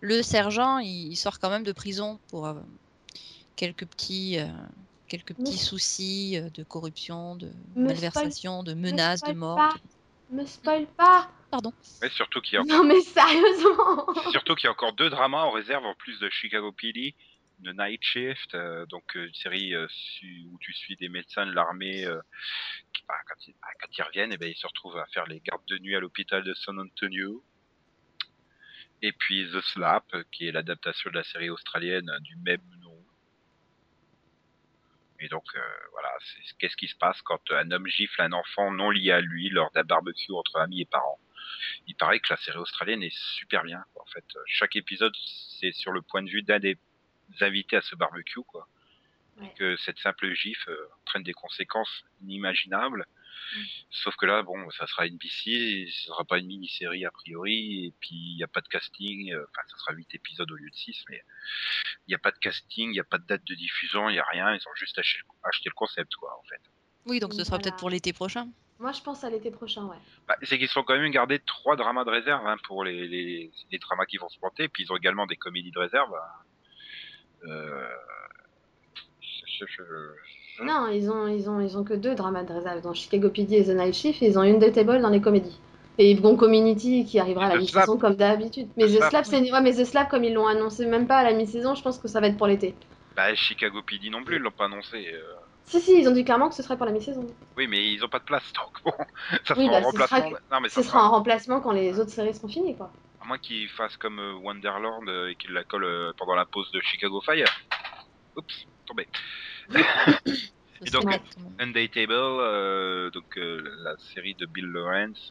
[0.00, 2.54] le sergent il sort quand même de prison pour euh,
[3.56, 4.46] quelques petits euh,
[5.08, 9.56] quelques petits Mais- soucis de corruption, de Me malversation, de Me menaces, de mort.
[9.56, 9.74] pas.
[10.30, 11.70] Me spoil pas Pardon.
[12.00, 15.42] Ouais, surtout qu'il y a Non mais sérieusement Surtout qu'il y a encore deux dramas
[15.42, 17.14] en réserve en plus de Chicago PD,
[17.62, 19.86] de Night Shift, euh, donc euh, une série euh,
[20.50, 22.04] où tu suis des médecins de l'armée
[23.08, 25.40] bah, quand, ils, bah, quand ils reviennent, et ben, ils se retrouvent à faire les
[25.40, 27.42] gardes de nuit à l'hôpital de San Antonio.
[29.00, 33.04] Et puis The Slap, qui est l'adaptation de la série australienne du même nom.
[35.18, 35.60] Et donc euh,
[35.92, 36.10] voilà,
[36.58, 39.70] qu'est-ce qui se passe quand un homme gifle un enfant non lié à lui lors
[39.70, 41.18] d'un barbecue entre amis et parents?
[41.86, 43.84] Il paraît que la série australienne est super bien.
[43.94, 45.14] En fait, chaque épisode,
[45.60, 46.76] c'est sur le point de vue d'un des
[47.40, 48.68] invités à ce barbecue, quoi.
[49.38, 49.46] Ouais.
[49.46, 53.06] Et que cette simple gifle euh, entraîne des conséquences inimaginables.
[53.56, 53.60] Mm.
[53.90, 57.94] Sauf que là, bon, ça sera NBC, ce sera pas une mini-série a priori, et
[58.00, 60.68] puis il n'y a pas de casting, euh, enfin, ça sera 8 épisodes au lieu
[60.68, 61.22] de 6, mais
[62.06, 64.12] il n'y a pas de casting, il n'y a pas de date de diffusion, il
[64.12, 66.60] n'y a rien, ils ont juste acheté, acheté le concept, quoi, en fait.
[67.06, 67.62] Oui, donc ce sera Voilà.
[67.64, 68.48] peut-être pour l'été prochain.
[68.78, 69.96] Moi je pense à l'été prochain, ouais.
[70.28, 73.50] Bah, c'est qu'ils sont quand même gardés trois dramas de réserve hein, pour les, les,
[73.70, 74.68] les dramas qui vont se planter.
[74.68, 76.12] Puis ils ont également des comédies de réserve.
[76.14, 76.44] hein.
[77.44, 77.88] Euh...
[79.20, 82.80] je- je- je- Non, ils ont, ils ont, ils ont que deux dramas de réserve
[82.82, 84.20] dans Chicago PD et The Night Shift.
[84.22, 85.58] ils ont une Table dans les comédies.
[85.98, 88.68] Et ils vont Community qui arrivera à la mi-saison comme d'habitude.
[88.76, 91.24] Mais The Slap, c'est ouais, mais The Slap comme ils l'ont annoncé même pas à
[91.24, 92.74] la mi-saison, je pense que ça va être pour l'été.
[93.14, 95.12] Bah, Chicago PD non plus, ils l'ont pas annoncé.
[95.12, 95.22] euh.
[95.64, 97.26] Si, si, ils ont dit clairement que ce serait pour la mi-saison.
[97.56, 98.92] Oui, mais ils ont pas de place, donc bon,
[99.44, 100.38] ça Oui, sera bah, en ce sera remplacement.
[100.50, 102.90] Non, mais Ce ça sera un remplacement quand les autres séries seront finies, quoi.
[103.22, 106.44] À moins qu'ils fassent comme euh, Wonderland euh, et qu'ils la collent euh, pendant la
[106.44, 107.46] pause de Chicago Fire.
[108.36, 109.06] Oups, tombé.
[110.84, 111.04] Et donc,
[112.40, 115.30] euh, donc la série de Bill Lawrence,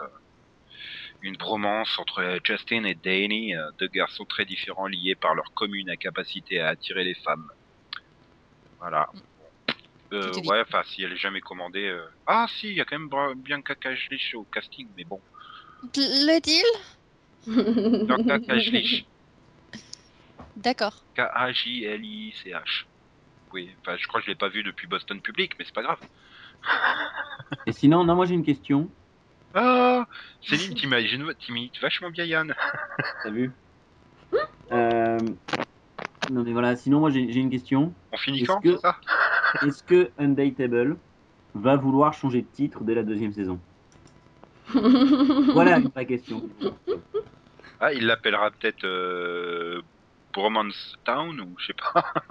[1.21, 6.61] une bromance entre Justin et Danny, deux garçons très différents liés par leur commune incapacité
[6.61, 7.49] à attirer les femmes.
[8.79, 9.09] Voilà.
[10.13, 10.47] Euh, dit.
[10.47, 11.87] ouais, enfin, si elle est jamais commandée.
[11.87, 15.21] euh, Ah, si, il y a quand même Bra- Bianca Kajlich au casting, mais bon.
[15.97, 16.63] L'est-il
[17.47, 19.05] Bianca Kajlich,
[20.57, 21.03] D'accord.
[21.15, 22.85] K-A-J-L-I-C-H.
[23.53, 25.81] Oui, enfin, je crois que je l'ai pas vu depuis Boston Public, mais c'est pas
[25.83, 25.99] grave.
[27.65, 28.89] Et sinon, non, moi j'ai une question.
[29.53, 30.05] Ah,
[30.41, 32.53] Céline, t'imagines, t'imites vachement bien Yann.
[33.23, 33.51] T'as vu
[34.71, 35.17] Euh,
[36.31, 37.93] Non mais voilà, sinon moi j'ai j'ai une question.
[38.13, 38.97] On finit Est-ce quand, que- c'est ça
[39.65, 40.97] Est-ce que Undateable
[41.55, 43.59] va vouloir changer de titre dès la deuxième saison?
[44.73, 46.47] Voilà une vraie question.
[47.81, 49.81] Ah, il l'appellera peut-être euh,
[50.33, 52.13] Bromance Town ou je sais pas.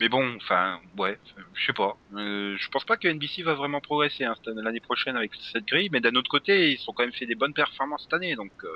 [0.00, 1.18] Mais bon, enfin, ouais,
[1.54, 1.96] je sais pas.
[2.14, 5.90] Euh, je pense pas que NBC va vraiment progresser hein, l'année prochaine avec cette grille,
[5.92, 8.50] mais d'un autre côté, ils ont quand même fait des bonnes performances cette année, donc
[8.64, 8.68] euh,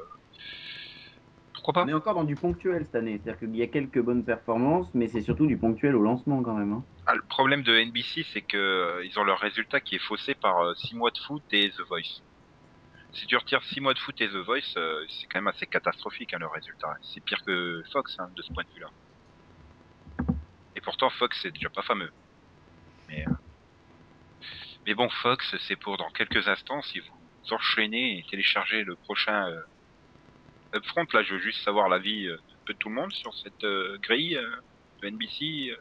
[1.55, 4.01] pourquoi pas On est encore dans du ponctuel cette année, c'est-à-dire qu'il y a quelques
[4.01, 6.75] bonnes performances, mais c'est surtout du ponctuel au lancement quand même.
[6.75, 6.85] hein.
[7.07, 10.35] Ah, Le problème de NBC, c'est que euh, ils ont leur résultat qui est faussé
[10.35, 12.21] par 6 mois de foot et The Voice.
[13.15, 15.67] Si tu retires 6 mois de foot et The Voice, euh, c'est quand même assez
[15.67, 16.95] catastrophique hein, le résultat.
[17.03, 18.91] C'est pire que Fox hein, de ce point de vue-là.
[20.75, 22.11] Et pourtant Fox c'est déjà pas fameux.
[23.09, 23.33] Mais, euh,
[24.87, 29.49] mais bon, Fox c'est pour dans quelques instants si vous enchaînez et téléchargez le prochain
[29.49, 29.61] euh,
[30.75, 31.07] Upfront.
[31.13, 33.65] Là, je veux juste savoir l'avis de tout le monde sur cette
[34.03, 34.41] grille
[35.01, 35.77] de NBC.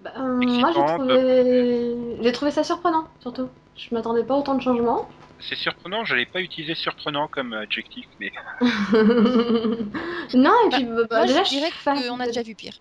[0.00, 2.32] Bah, moi, j'ai trouvé...
[2.32, 3.50] trouvé ça surprenant, surtout.
[3.76, 5.08] Je m'attendais pas à autant de changements.
[5.42, 8.32] C'est surprenant, je n'allais pas utiliser surprenant comme adjectif, mais
[10.34, 12.78] non, et puis bah, Moi, déjà, je dirais qu'on a déjà vu pire.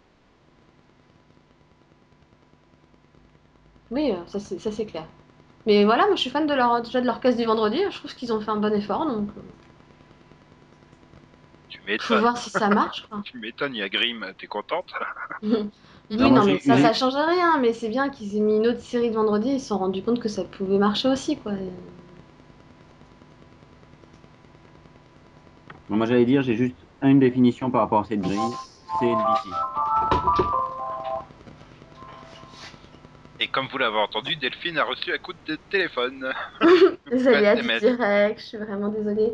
[3.92, 5.08] Oui, euh, ça c'est ça, c'est clair.
[5.68, 7.78] Mais voilà, moi je suis fan de leur, déjà de leur casse du vendredi.
[7.92, 9.42] Je trouve qu'ils ont fait un bon effort, donc euh,
[11.70, 12.20] tu faut m'étonnes.
[12.20, 13.08] voir si ça marche.
[13.08, 13.24] quoi.
[13.24, 14.92] Tu m'étonnes, il y a Grimm, t'es contente
[16.12, 17.60] oui, Non, mais ça, ça change rien.
[17.60, 19.50] Mais c'est bien qu'ils aient mis une autre série de vendredi.
[19.50, 21.54] Ils se sont rendus compte que ça pouvait marcher aussi, quoi.
[21.54, 21.72] Et-
[25.92, 28.40] Bon, moi j'allais dire, j'ai juste une définition par rapport à cette grille,
[28.98, 29.50] c'est NBC.
[33.42, 36.34] Et comme vous l'avez entendu, Delphine a reçu un coup de téléphone.
[37.12, 38.40] Désolée, à direct.
[38.40, 39.34] Je suis vraiment désolée.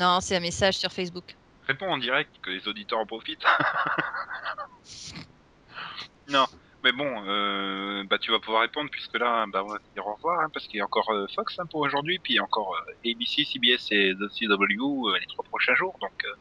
[0.00, 1.36] Non, c'est un message sur Facebook.
[1.66, 3.44] Réponds en direct, que les auditeurs en profitent.
[6.30, 6.46] non,
[6.84, 10.06] mais bon, euh, bah tu vas pouvoir répondre puisque là, bah on va se dire
[10.06, 12.36] au revoir, hein, parce qu'il y a encore euh, Fox hein, pour aujourd'hui, puis il
[12.36, 16.12] y a encore euh, ABC, CBS et The CW euh, les trois prochains jours, donc
[16.24, 16.34] euh,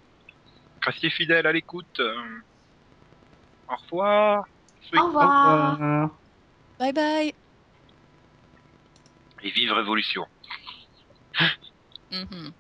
[0.82, 2.00] restez fidèles à l'écoute.
[2.00, 2.16] euh.
[3.70, 4.46] Au revoir.
[4.96, 5.28] Au revoir.
[5.28, 6.10] Au revoir.
[6.80, 7.34] Bye bye.
[9.44, 10.26] Et vive Révolution.
[12.12, 12.54] Mhm.